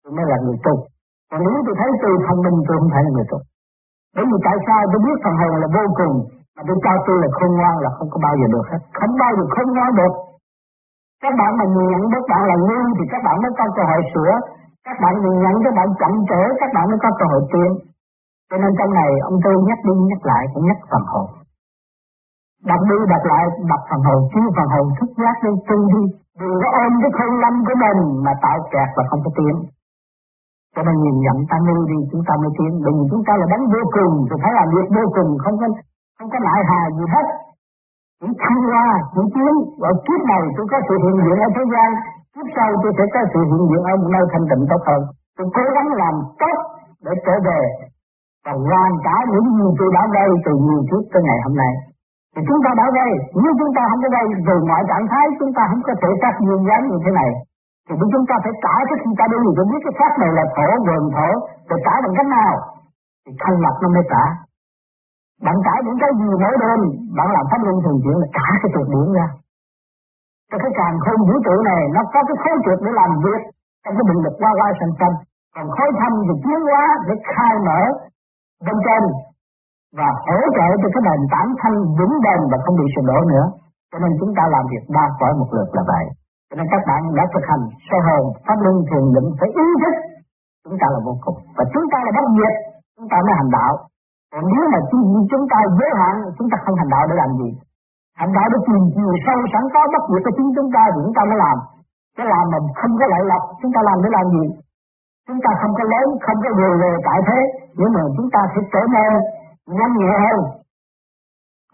tôi 0.02 0.10
mới 0.16 0.24
là 0.30 0.36
người 0.44 0.58
tu. 0.64 0.74
Còn 1.30 1.40
nếu 1.46 1.58
tôi 1.66 1.74
thấy 1.80 1.90
tôi 2.02 2.12
thông 2.26 2.40
minh, 2.44 2.58
tôi 2.66 2.74
không 2.80 2.90
phải 2.94 3.02
là 3.06 3.10
người 3.14 3.28
tu. 3.30 3.38
Bởi 4.14 4.24
vì 4.30 4.38
tại 4.46 4.56
sao 4.66 4.80
tôi 4.92 5.00
biết 5.06 5.16
phần 5.24 5.34
hồn 5.40 5.52
là 5.62 5.68
vô 5.76 5.84
cùng, 6.00 6.14
mà 6.54 6.62
tôi 6.68 6.76
cho 6.84 6.92
tôi 7.06 7.16
là 7.22 7.28
khôn 7.36 7.52
ngoan 7.58 7.74
là 7.84 7.90
không 7.96 8.08
có 8.12 8.18
bao 8.26 8.34
giờ 8.40 8.46
được 8.54 8.66
hết. 8.70 8.80
Không 8.98 9.12
bao 9.22 9.32
giờ 9.36 9.44
khôn 9.54 9.68
ngoan 9.74 9.90
được. 10.00 10.14
Các 11.22 11.32
bạn 11.40 11.50
mà 11.58 11.64
nhìn 11.74 11.86
nhận 11.90 12.02
các 12.14 12.24
bạn 12.30 12.42
là 12.50 12.56
ngu 12.66 12.80
thì 12.98 13.04
các 13.12 13.20
bạn 13.26 13.36
mới 13.42 13.52
có 13.58 13.64
cơ 13.76 13.82
hội 13.90 14.02
sửa. 14.12 14.32
Các 14.86 14.96
bạn 15.02 15.14
nhìn 15.22 15.36
nhận 15.42 15.54
các 15.64 15.72
bạn 15.78 15.88
chậm 16.00 16.12
trễ, 16.30 16.42
các 16.60 16.70
bạn 16.74 16.84
mới 16.90 16.98
có 17.04 17.10
cơ 17.18 17.24
hội 17.32 17.42
tiến. 17.52 17.70
Cho 18.50 18.56
nên 18.62 18.70
trong 18.78 18.92
này, 19.00 19.10
ông 19.28 19.36
tư 19.44 19.52
nhắc 19.68 19.78
đi, 19.86 19.94
nhắc 20.10 20.22
lại, 20.30 20.42
cũng 20.52 20.64
nhắc 20.68 20.78
phần 20.90 21.04
hồn 21.12 21.26
đọc 22.70 22.80
đi 22.90 22.98
đọc 23.12 23.24
lại, 23.32 23.44
đọc 23.70 23.82
phần 23.90 24.00
hồn 24.08 24.20
chiếu 24.32 24.46
phần 24.56 24.68
hồn 24.74 24.86
thức 24.98 25.10
giác 25.22 25.36
lên 25.44 25.54
tu 25.68 25.78
đi. 25.94 26.02
Đừng 26.40 26.54
có 26.62 26.68
ôm 26.82 26.92
cái 27.02 27.10
khôn 27.16 27.32
lâm 27.42 27.54
của 27.66 27.76
mình 27.84 28.00
mà 28.24 28.32
tạo 28.44 28.58
kẹt 28.72 28.88
và 28.96 29.02
không 29.10 29.20
có 29.24 29.30
tiến 29.38 29.54
cho 30.78 30.84
nên 30.86 30.96
nhìn 31.02 31.16
nhận 31.24 31.36
ta 31.50 31.56
nuôi 31.66 31.82
đi, 31.90 31.98
chúng 32.10 32.24
ta 32.28 32.34
mới 32.42 32.50
tiến. 32.58 32.72
Đừng 32.86 32.98
chúng 33.10 33.22
ta 33.26 33.32
là 33.40 33.46
đánh 33.52 33.64
vô 33.72 33.82
cùng, 33.96 34.12
thì 34.28 34.34
phải 34.42 34.52
làm 34.58 34.68
việc 34.76 34.88
vô 34.96 35.04
cùng, 35.16 35.30
không 35.44 35.56
có 35.60 35.66
không 36.18 36.30
có 36.32 36.38
lại 36.46 36.60
hà 36.70 36.82
gì 36.96 37.04
hết. 37.14 37.26
Chỉ 38.20 38.28
thăng 38.42 38.60
hoa 38.70 38.88
chỉ 39.14 39.22
tiến 39.34 39.54
ở 39.90 39.92
kiếp 40.06 40.20
này 40.32 40.42
tôi 40.56 40.66
có 40.72 40.78
sự 40.88 40.94
hiện 41.04 41.16
diện 41.24 41.38
ở 41.46 41.48
thế 41.56 41.64
gian. 41.72 41.90
Kiếp 42.34 42.46
sau 42.56 42.68
tôi 42.82 42.92
sẽ 42.98 43.04
có 43.14 43.20
sự 43.32 43.40
hiện 43.50 43.62
diện 43.70 43.82
ở 43.90 43.94
một 44.00 44.10
nơi 44.14 44.24
thanh 44.32 44.46
tịnh 44.50 44.64
tốt 44.70 44.82
hơn. 44.88 45.02
Tôi 45.36 45.46
cố 45.56 45.64
gắng 45.74 45.88
làm 46.02 46.14
tốt 46.40 46.56
để 47.04 47.12
trở 47.26 47.34
về. 47.48 47.60
Và 48.44 48.52
hoàn 48.68 48.92
cả 49.06 49.16
những 49.32 49.48
gì 49.58 49.66
tôi 49.78 49.88
đã 49.96 50.02
gây 50.16 50.28
từ 50.44 50.52
nhiều 50.66 50.82
trước 50.88 51.02
tới 51.12 51.22
ngày 51.26 51.38
hôm 51.44 51.54
nay 51.62 51.72
thì 52.34 52.40
chúng 52.48 52.60
ta 52.64 52.70
đã 52.80 52.86
gây 52.98 53.10
nếu 53.42 53.52
chúng 53.60 53.72
ta 53.76 53.82
không 53.90 54.00
có 54.04 54.08
gây 54.16 54.26
từ 54.48 54.54
mọi 54.70 54.82
trạng 54.90 55.06
thái, 55.10 55.26
chúng 55.40 55.52
ta 55.56 55.62
không 55.70 55.82
có 55.88 55.94
thể 56.00 56.10
xác 56.22 56.34
nguyên 56.44 56.62
dáng 56.68 56.84
như 56.90 56.98
thế 57.04 57.10
này. 57.20 57.30
Thì 57.86 57.94
chúng 58.14 58.26
ta 58.28 58.34
phải 58.44 58.54
trả 58.64 58.76
cái 58.88 58.96
khi 59.02 59.10
ta 59.18 59.24
đi 59.32 59.38
thì 59.56 59.62
biết 59.70 59.80
cái 59.84 59.94
pháp 59.98 60.12
này 60.22 60.30
là 60.38 60.44
thổ 60.56 60.68
gồm 60.86 61.04
thổ, 61.16 61.28
thì 61.68 61.76
trả 61.84 61.94
bằng 62.04 62.14
cách 62.18 62.30
nào? 62.38 62.54
Thì 63.24 63.30
thân 63.42 63.54
lập 63.64 63.74
nó 63.82 63.88
mới 63.94 64.04
trả. 64.12 64.24
Bạn 65.46 65.56
trả 65.66 65.74
những 65.86 65.98
cái 66.02 66.10
gì 66.20 66.28
mỗi 66.42 66.54
đêm, 66.62 66.80
bạn 67.16 67.28
làm 67.36 67.44
pháp 67.50 67.60
luân 67.66 67.76
thường 67.84 67.98
chuyển 68.02 68.16
là 68.22 68.28
trả 68.36 68.46
cái 68.60 68.70
tuyệt 68.74 68.88
điểm 68.92 69.08
ra. 69.18 69.26
Cho 70.50 70.56
cái 70.62 70.72
càng 70.78 70.96
không 71.04 71.20
vũ 71.28 71.36
trụ 71.46 71.56
này, 71.70 71.82
nó 71.94 72.00
có 72.12 72.20
cái 72.28 72.36
khối 72.42 72.56
trượt 72.64 72.78
để 72.84 72.90
làm 73.00 73.10
việc 73.24 73.40
trong 73.82 73.94
cái 73.96 74.04
bình 74.08 74.20
lực 74.24 74.34
qua 74.40 74.50
qua 74.58 74.68
sanh 74.80 74.94
sanh. 74.98 75.14
Còn 75.54 75.66
khối 75.76 75.90
thâm 76.00 76.12
thì 76.26 76.34
tiến 76.44 76.60
hóa 76.70 76.84
để 77.08 77.14
khai 77.32 77.54
mở 77.66 77.80
bên 78.66 78.76
trên 78.86 79.02
và 79.98 80.08
hỗ 80.26 80.38
trợ 80.56 80.68
cho 80.80 80.88
cái 80.94 81.02
nền 81.08 81.20
tảng 81.32 81.50
thanh 81.60 81.76
vững 81.98 82.14
bền 82.24 82.40
và 82.50 82.56
không 82.64 82.76
bị 82.80 82.86
sụp 82.94 83.04
đổ 83.10 83.18
nữa 83.32 83.46
cho 83.90 83.98
nên 84.02 84.12
chúng 84.20 84.32
ta 84.36 84.42
làm 84.54 84.64
việc 84.72 84.84
ba 84.96 85.04
cõi 85.18 85.32
một 85.40 85.48
lượt 85.56 85.68
là 85.76 85.82
vậy 85.92 86.04
cho 86.48 86.54
nên 86.58 86.66
các 86.72 86.82
bạn 86.88 87.00
đã 87.18 87.24
thực 87.32 87.44
hành 87.50 87.64
sơ 87.88 87.98
hồn 88.06 88.24
pháp 88.46 88.58
luân 88.64 88.76
thường 88.88 89.06
định 89.16 89.28
phải 89.38 89.48
ý 89.64 89.66
thức 89.82 89.94
chúng 90.64 90.76
ta 90.80 90.86
là 90.94 91.00
vô 91.06 91.14
cùng 91.24 91.38
và 91.56 91.64
chúng 91.72 91.86
ta 91.92 91.98
là 92.04 92.10
bất 92.16 92.26
diệt 92.36 92.54
chúng 92.96 93.08
ta 93.12 93.16
mới 93.26 93.34
hành 93.40 93.52
đạo 93.58 93.72
còn 94.32 94.42
nếu 94.52 94.64
mà 94.72 94.78
chúng 95.32 95.44
ta 95.52 95.58
giới 95.78 95.90
hạn 96.00 96.14
chúng 96.36 96.48
ta 96.50 96.56
không 96.64 96.76
hành 96.80 96.92
đạo 96.94 97.04
để 97.08 97.14
làm 97.22 97.30
gì 97.40 97.50
hành 98.20 98.32
đạo 98.36 98.46
để 98.52 98.58
tìm 98.66 98.82
chiều 98.94 99.12
sâu 99.24 99.38
sẵn 99.52 99.64
có 99.74 99.80
bất 99.94 100.02
diệt 100.10 100.22
của 100.24 100.34
chính 100.36 100.50
chúng 100.56 100.70
ta 100.74 100.82
thì 100.92 100.98
chúng 101.04 101.16
ta 101.18 101.22
mới 101.30 101.38
làm 101.44 101.56
cái 102.16 102.26
làm 102.32 102.44
mà 102.52 102.58
không 102.80 102.92
có 103.00 103.04
lợi 103.12 103.22
lộc 103.30 103.42
chúng 103.60 103.72
ta 103.74 103.80
làm 103.88 103.96
để 104.02 104.08
làm 104.16 104.26
gì 104.34 104.44
chúng 105.28 105.40
ta 105.44 105.50
không 105.60 105.74
có 105.78 105.84
lớn 105.92 106.06
không 106.24 106.38
có 106.44 106.50
người 106.58 106.74
về 106.82 106.92
tại 107.06 107.18
thế 107.28 107.40
nhưng 107.78 107.92
mà 107.94 108.02
chúng 108.16 108.28
ta 108.34 108.40
sẽ 108.52 108.60
trở 108.72 108.82
nên 108.96 109.10
nhanh 109.76 109.94
nhẹ 110.00 110.14
hơn 110.24 110.40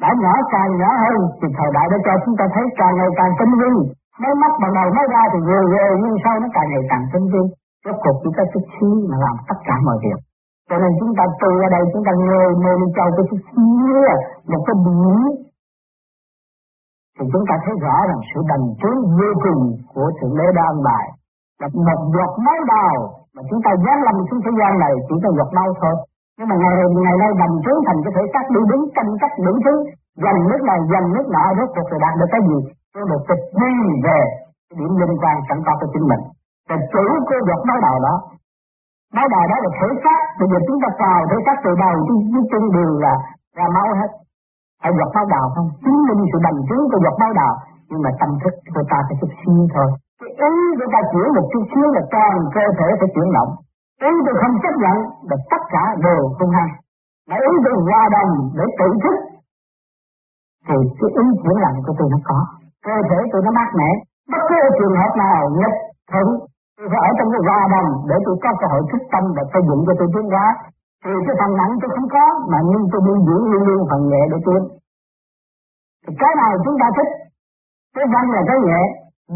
đã 0.03 0.11
nhỏ 0.23 0.35
càng 0.53 0.71
nhỏ 0.81 0.91
hơn 1.05 1.21
thì 1.39 1.47
thời 1.59 1.71
đại 1.77 1.87
đã 1.93 1.99
cho 2.07 2.13
chúng 2.25 2.37
ta 2.39 2.45
thấy 2.55 2.65
càng 2.79 2.95
ngày 2.99 3.11
càng 3.19 3.33
tinh 3.39 3.55
vi 3.61 3.75
Mới 4.21 4.35
mắt 4.43 4.53
bằng 4.61 4.75
đầu 4.79 4.89
mới 4.97 5.07
ra 5.15 5.23
thì 5.33 5.39
vừa 5.49 5.63
vừa 5.73 5.91
nhưng 6.03 6.17
sau 6.25 6.35
nó 6.43 6.49
càng 6.57 6.69
ngày 6.71 6.85
càng 6.91 7.05
tinh 7.13 7.27
vi. 7.33 7.43
Rốt 7.85 7.97
cuộc 8.03 8.17
chỉ 8.23 8.31
có 8.37 8.45
chút 8.53 8.65
xíu 8.75 8.95
mà 9.11 9.17
làm 9.25 9.37
tất 9.49 9.59
cả 9.67 9.75
mọi 9.87 9.97
việc. 10.05 10.19
Cho 10.69 10.77
nên 10.83 10.93
chúng 11.01 11.13
ta 11.19 11.25
từ 11.41 11.51
ở 11.67 11.69
đây 11.75 11.83
chúng 11.93 12.05
ta 12.07 12.13
ngồi 12.27 12.51
mê 12.63 12.73
đi 12.81 12.87
châu 12.97 13.09
cái 13.17 13.25
chút 13.31 13.41
xíu 13.51 13.97
một 14.51 14.63
cái 14.67 14.77
biển 14.85 15.19
thì 17.17 17.25
chúng 17.33 17.45
ta 17.49 17.55
thấy 17.65 17.75
rõ 17.85 17.97
rằng 18.09 18.21
sự 18.31 18.39
đành 18.51 18.67
trướng 18.81 18.99
vô 19.19 19.31
cùng 19.45 19.63
của 19.93 20.09
Thượng 20.17 20.37
Đế 20.39 20.47
đã 20.59 20.67
bài. 20.87 21.07
Là 21.61 21.69
một 21.89 22.01
giọt 22.15 22.33
máu 22.47 22.59
đào 22.75 22.97
mà 23.35 23.43
chúng 23.51 23.61
ta 23.65 23.71
dám 23.85 23.99
làm 24.07 24.17
xuống 24.29 24.41
thế 24.45 24.53
gian 24.59 24.73
này 24.85 24.93
chỉ 25.07 25.15
có 25.23 25.29
giọt 25.39 25.51
máu 25.57 25.69
thôi. 25.81 25.95
Nhưng 26.39 26.49
mà 26.51 26.57
ngày 26.63 26.75
ngày 27.07 27.17
nay 27.23 27.31
đành 27.41 27.55
trướng 27.65 27.81
thành 27.87 28.01
cái 28.05 28.13
thể 28.17 28.25
xác 28.33 28.45
đi 28.55 28.61
đứng 28.71 28.85
tranh 28.97 29.11
cách 29.23 29.35
đủ 29.47 29.53
thứ, 29.65 29.75
dành 30.25 30.39
nước 30.49 30.61
này 30.71 30.81
dành 30.93 31.07
nước 31.15 31.27
nọ 31.35 31.45
rốt 31.57 31.69
cuộc 31.75 31.87
rồi 31.91 32.01
đạt 32.05 32.15
được 32.21 32.31
cái 32.35 32.43
gì? 32.51 32.59
có 32.95 33.01
một 33.11 33.23
tịch 33.29 33.45
đi 33.61 33.73
về 34.07 34.21
cái 34.69 34.75
điểm 34.79 34.93
liên 35.01 35.13
quan 35.23 35.37
sẵn 35.49 35.59
có 35.67 35.73
của 35.81 35.89
chính 35.93 36.07
mình. 36.11 36.23
Và 36.69 36.77
chủ 36.93 37.05
của 37.29 37.39
việc 37.49 37.61
máu 37.69 37.79
đầu 37.87 37.97
đó. 38.07 38.15
Máu 39.17 39.27
đầu 39.35 39.45
đó 39.51 39.57
là 39.65 39.71
thể 39.79 39.89
xác. 40.05 40.21
Bây 40.39 40.47
giờ 40.51 40.59
chúng 40.67 40.79
ta 40.83 40.89
vào 41.01 41.19
thể 41.31 41.39
xác 41.47 41.57
từ 41.65 41.71
đầu 41.83 41.95
đi 42.09 42.15
dưới 42.31 42.45
chân 42.51 42.63
đều 42.77 42.91
là 43.05 43.15
ra 43.57 43.67
máu 43.77 43.89
hết. 44.01 44.11
Phải 44.83 44.93
giọt 44.99 45.11
máu 45.17 45.27
đầu 45.35 45.45
không? 45.55 45.69
Chứng 45.85 46.01
minh 46.07 46.23
sự 46.31 46.39
đồng 46.47 46.59
chứng 46.69 46.83
của 46.91 47.01
giọt 47.05 47.17
máu 47.23 47.33
đầu 47.41 47.53
nhưng 47.89 48.03
mà 48.05 48.11
tâm 48.21 48.31
thức 48.43 48.55
của 48.75 48.85
ta 48.91 48.99
phải 49.07 49.17
chút 49.21 49.31
xíu 49.41 49.61
thôi. 49.75 49.89
Cái 50.39 50.51
ý 50.63 50.67
của 50.79 50.89
ta 50.95 51.01
chuyển 51.11 51.29
một 51.37 51.47
chút 51.53 51.65
xíu 51.73 51.87
là 51.97 52.03
toàn 52.15 52.35
cơ 52.57 52.65
thể 52.79 52.89
phải 52.99 53.09
chuyển 53.15 53.29
động 53.37 53.51
ý 54.09 54.11
tôi 54.25 54.35
không 54.41 54.55
chấp 54.63 54.75
nhận 54.83 54.97
là 55.29 55.37
tất 55.53 55.63
cả 55.75 55.85
đều 56.07 56.21
không 56.39 56.51
hay. 56.59 56.69
Mà 57.29 57.37
ý 57.49 57.53
tôi 57.65 57.75
hòa 57.89 58.03
đồng 58.17 58.33
để 58.59 58.65
tự 58.79 58.89
thức, 59.03 59.17
thì 60.67 60.77
cái 60.99 61.11
ý 61.23 61.25
chuyển 61.43 61.57
lặng 61.65 61.79
của 61.85 61.95
tôi 61.99 62.09
nó 62.15 62.19
có. 62.29 62.39
Cơ 62.87 62.97
thể 63.09 63.19
tôi 63.33 63.41
nó 63.45 63.51
mát 63.59 63.69
mẻ. 63.79 63.91
Bất 64.33 64.43
cứ 64.49 64.59
trường 64.79 64.97
hợp 65.01 65.13
nào 65.25 65.39
nghịch 65.59 65.79
thuận, 66.11 66.29
tôi 66.77 66.87
phải 66.93 67.03
ở 67.09 67.11
trong 67.19 67.29
cái 67.33 67.43
hòa 67.49 67.61
đồng 67.75 67.89
để 68.09 68.17
tôi 68.25 68.35
có 68.43 68.51
cơ 68.61 68.67
hội 68.73 68.83
thức 68.91 69.03
tâm 69.13 69.25
và 69.37 69.43
xây 69.53 69.63
dựng 69.69 69.81
cho 69.87 69.95
tôi 69.99 70.09
tiến 70.15 70.27
hóa. 70.35 70.47
Thì 71.05 71.13
cái 71.27 71.35
phần 71.41 71.53
nặng 71.61 71.73
tôi 71.81 71.91
không 71.95 72.09
có, 72.15 72.25
mà 72.51 72.59
nhưng 72.71 72.85
tôi 72.93 73.01
luôn 73.07 73.19
giữ 73.27 73.39
luôn 73.51 73.63
luôn 73.69 73.81
phần 73.91 74.03
nhẹ 74.11 74.23
để 74.33 74.39
tiến 74.47 74.63
thì 76.05 76.13
cái 76.23 76.33
nào 76.41 76.51
chúng 76.65 76.77
ta 76.81 76.87
thích, 76.97 77.11
cái 77.97 78.05
văn 78.15 78.25
là 78.35 78.43
cái 78.49 78.59
nhẹ, 78.67 78.81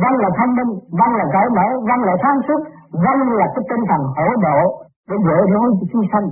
văn 0.03 0.15
là 0.23 0.29
thông 0.39 0.53
minh, 0.57 0.73
văn 1.01 1.11
là 1.19 1.25
cởi 1.35 1.49
mở, 1.57 1.67
văn 1.89 1.99
là 2.09 2.15
sáng 2.23 2.39
suốt 2.47 2.61
văn 3.05 3.19
là 3.39 3.47
cái 3.55 3.65
tinh 3.71 3.83
thần 3.91 4.03
hỗ 4.17 4.29
độ 4.47 4.59
để 5.09 5.17
dễ 5.27 5.39
nói 5.55 5.69
cho 5.79 5.87
chúng 5.93 6.07
sanh. 6.13 6.27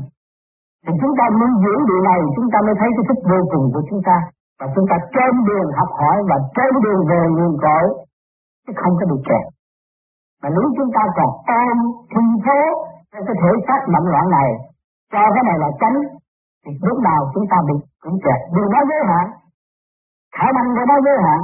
Thì 0.85 0.93
chúng 1.01 1.15
ta 1.19 1.25
muốn 1.39 1.51
giữ 1.63 1.75
điều 1.91 2.01
này, 2.11 2.21
chúng 2.37 2.49
ta 2.53 2.59
mới 2.67 2.75
thấy 2.81 2.89
cái 2.97 3.05
thức 3.09 3.19
vô 3.31 3.41
cùng 3.53 3.67
của 3.75 3.83
chúng 3.91 4.03
ta. 4.09 4.17
Và 4.61 4.67
chúng 4.75 4.87
ta 4.91 4.97
trên 5.15 5.33
đường 5.49 5.69
học 5.79 5.91
hỏi 6.01 6.17
và 6.31 6.37
trên 6.57 6.73
đường 6.85 7.03
về 7.11 7.21
nguồn 7.37 7.55
cội, 7.65 7.85
chứ 8.65 8.73
không 8.81 8.95
có 8.99 9.05
bị 9.11 9.19
kẹt. 9.29 9.45
Mà 10.43 10.49
nếu 10.55 10.67
chúng 10.77 10.91
ta 10.97 11.03
còn 11.17 11.31
ôm 11.61 11.77
thi 12.13 12.25
phố 12.45 12.61
trong 13.11 13.25
cái 13.27 13.37
thể 13.41 13.51
xác 13.67 13.81
mạnh 13.93 14.07
loạn 14.13 14.27
này, 14.39 14.51
cho 15.13 15.23
cái 15.35 15.45
này 15.49 15.57
là 15.63 15.71
tránh, 15.81 15.99
thì 16.63 16.71
lúc 16.89 16.99
nào 17.09 17.21
chúng 17.35 17.47
ta 17.51 17.57
bị 17.69 17.75
cũng 18.05 18.19
kẹt. 18.25 18.41
Điều 18.57 18.69
đó 18.75 18.81
giới 18.89 19.01
hạn. 19.11 19.27
Khả 20.37 20.47
năng 20.57 20.69
của 20.77 20.87
nó 20.91 20.97
giới 21.05 21.17
hạn 21.25 21.41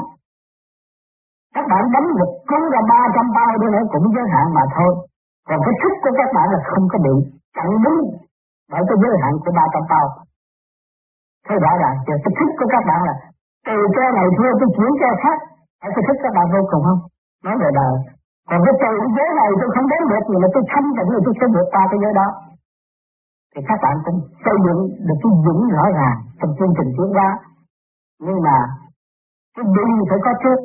các 1.55 1.65
bạn 1.71 1.83
đánh 1.95 2.09
một 2.21 2.31
cú 2.49 2.59
ra 2.73 2.81
ba 2.93 3.01
trăm 3.15 3.27
bao 3.37 3.53
đi 3.61 3.67
nữa 3.75 3.85
cũng 3.93 4.07
giới 4.15 4.27
hạn 4.35 4.47
mà 4.57 4.65
thôi 4.77 4.93
còn 5.49 5.59
cái 5.65 5.75
sức 5.81 5.95
của 6.03 6.13
các 6.21 6.31
bạn 6.37 6.47
là 6.55 6.61
không 6.71 6.85
có 6.93 6.99
bị 7.07 7.15
chặn 7.57 7.69
đứng 7.85 8.01
bởi 8.73 8.83
cái 8.89 8.97
giới 9.03 9.15
hạn 9.23 9.33
của 9.43 9.53
ba 9.59 9.65
trăm 9.75 9.85
bao 9.93 10.07
thế 11.47 11.55
rõ 11.65 11.73
ràng 11.83 11.97
chưa? 12.07 12.19
Cái 12.25 12.33
thức 12.39 12.51
của 12.59 12.69
các 12.75 12.83
bạn 12.89 13.01
là 13.09 13.15
từ 13.69 13.77
cái 13.97 14.09
này 14.19 14.27
thua 14.37 14.51
tôi 14.61 14.71
chuyển 14.77 14.93
cho 15.01 15.09
khác. 15.23 15.39
Phải 15.81 15.91
cái 15.95 16.03
thức 16.07 16.17
các 16.23 16.33
bạn 16.37 16.47
vô 16.55 16.63
cùng 16.71 16.83
không? 16.89 17.01
Nói 17.45 17.57
về 17.63 17.71
đời. 17.81 17.95
Còn 18.49 18.61
cái 18.67 18.75
từ 18.83 18.91
giới 19.17 19.31
này 19.41 19.51
tôi 19.61 19.71
không 19.75 19.87
đến 19.93 20.03
được 20.11 20.25
nhưng 20.29 20.41
mà 20.43 20.49
tôi 20.55 20.63
thanh 20.73 20.89
tịnh 20.97 21.11
rồi 21.13 21.23
tôi 21.27 21.35
sẽ 21.39 21.47
vượt 21.55 21.67
qua 21.73 21.83
cái 21.91 21.99
giới 22.03 22.13
đó. 22.21 22.29
Thì 23.53 23.61
các 23.69 23.79
bạn 23.85 23.97
cũng 24.05 24.19
xây 24.45 24.57
dựng 24.65 24.81
được 25.07 25.19
cái 25.23 25.33
vững 25.45 25.63
rõ 25.77 25.85
ràng 25.99 26.19
trong 26.39 26.53
chương 26.59 26.75
trình 26.77 26.91
tiến 26.97 27.11
hóa. 27.17 27.31
Nhưng 28.27 28.39
mà 28.47 28.57
cái 29.55 29.65
đi 29.77 29.87
phải 30.11 30.21
có 30.27 30.33
trước. 30.43 30.59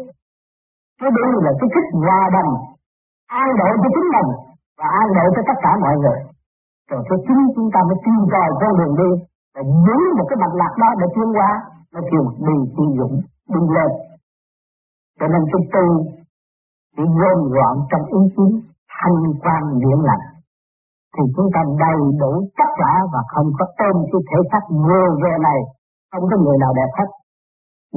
Cái 0.99 1.09
đi 1.17 1.27
là 1.45 1.51
cái 1.59 1.69
thích 1.73 1.89
hòa 2.03 2.19
đồng, 2.35 2.51
an 3.43 3.49
độ 3.59 3.69
cho 3.81 3.89
chính 3.95 4.09
mình 4.15 4.29
và 4.79 4.87
an 5.01 5.07
độ 5.17 5.25
cho 5.35 5.41
tất 5.49 5.57
cả 5.63 5.71
mọi 5.83 5.95
người. 6.01 6.19
Rồi 6.89 7.01
cho 7.07 7.15
chính 7.25 7.41
chúng 7.55 7.69
ta 7.73 7.79
mới 7.87 7.97
tìm 8.05 8.19
tòi 8.33 8.49
con 8.61 8.73
đường 8.79 8.95
đi 9.01 9.09
và 9.55 9.61
giữ 9.85 9.97
một 10.17 10.25
cái 10.29 10.37
mạch 10.41 10.55
lạc 10.61 10.73
đó 10.81 10.89
để 10.99 11.07
tiến 11.15 11.29
qua, 11.37 11.51
nó 11.93 11.99
kêu 12.09 12.23
đi 12.47 12.55
chi 12.75 12.85
dụng 12.97 13.15
đi 13.53 13.61
lên. 13.75 13.89
Cho 15.19 15.27
nên 15.33 15.41
cái 15.51 15.61
tu 15.73 15.85
chỉ 16.95 17.03
gom 17.19 17.39
gọn 17.55 17.75
trong 17.89 18.03
ý 18.17 18.21
chí 18.35 18.47
thanh 18.97 19.19
quan 19.43 19.63
điển 19.81 19.99
lành. 20.09 20.25
Thì 21.13 21.23
chúng 21.35 21.49
ta 21.53 21.61
đầy 21.83 21.99
đủ 22.21 22.31
tất 22.59 22.69
cả 22.81 22.91
và 23.13 23.21
không 23.33 23.49
có 23.59 23.65
tên 23.79 23.95
cái 24.11 24.21
thể 24.29 24.39
xác 24.51 24.63
vô 24.87 25.01
về 25.23 25.33
này 25.47 25.59
không 26.11 26.25
có 26.29 26.35
người 26.43 26.57
nào 26.63 26.73
đẹp 26.79 26.91
hết 26.97 27.09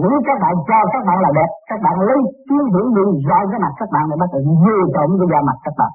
nếu 0.03 0.19
các 0.29 0.37
bạn 0.43 0.55
cho 0.69 0.79
các 0.93 1.03
bạn 1.09 1.19
là 1.25 1.31
đẹp 1.39 1.51
các 1.71 1.79
bạn 1.85 1.95
lấy 2.09 2.19
tiếng 2.49 2.67
hưởng 2.73 2.89
đi 2.97 3.05
roi 3.29 3.43
cái 3.51 3.61
mặt 3.65 3.75
các 3.81 3.89
bạn 3.95 4.05
để 4.11 4.17
bắt 4.23 4.29
đầu 4.33 4.43
vô 4.65 4.77
trộm 4.95 5.09
cái 5.21 5.29
da 5.33 5.41
mặt 5.49 5.59
các 5.65 5.75
bạn 5.81 5.93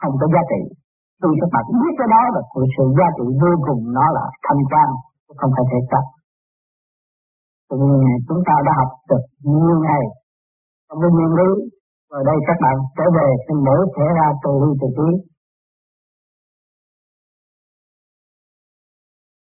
không 0.00 0.14
có 0.20 0.26
giá 0.34 0.42
trị 0.50 0.62
Tuy 1.22 1.30
các 1.40 1.50
bạn 1.54 1.64
biết 1.82 1.94
cái 1.98 2.08
đó 2.14 2.22
là 2.34 2.40
sự 2.76 2.84
giá 2.98 3.08
trị 3.16 3.26
vô 3.42 3.52
cùng 3.66 3.82
nó 3.96 4.06
là 4.16 4.24
thanh 4.44 4.62
quan, 4.70 4.88
không 5.38 5.52
phải 5.56 5.64
thể 5.70 5.80
chất. 5.90 6.04
Từng 7.68 7.84
ngày 8.02 8.16
chúng 8.28 8.42
ta 8.48 8.54
đã 8.66 8.72
học 8.80 8.90
được 9.10 9.24
nhiều 9.52 9.78
ngày 9.86 10.02
trong 10.86 10.98
cái 11.02 11.10
nguyên 11.14 11.32
lý. 11.40 11.50
rồi 12.10 12.22
đây 12.30 12.38
các 12.48 12.58
bạn 12.64 12.76
trở 12.96 13.06
về 13.16 13.28
xin 13.44 13.56
mỗi 13.66 13.80
thể 13.94 14.06
ra 14.18 14.28
từ 14.42 14.50
ly 14.62 14.70
từ 14.80 14.88
trí. 14.96 15.08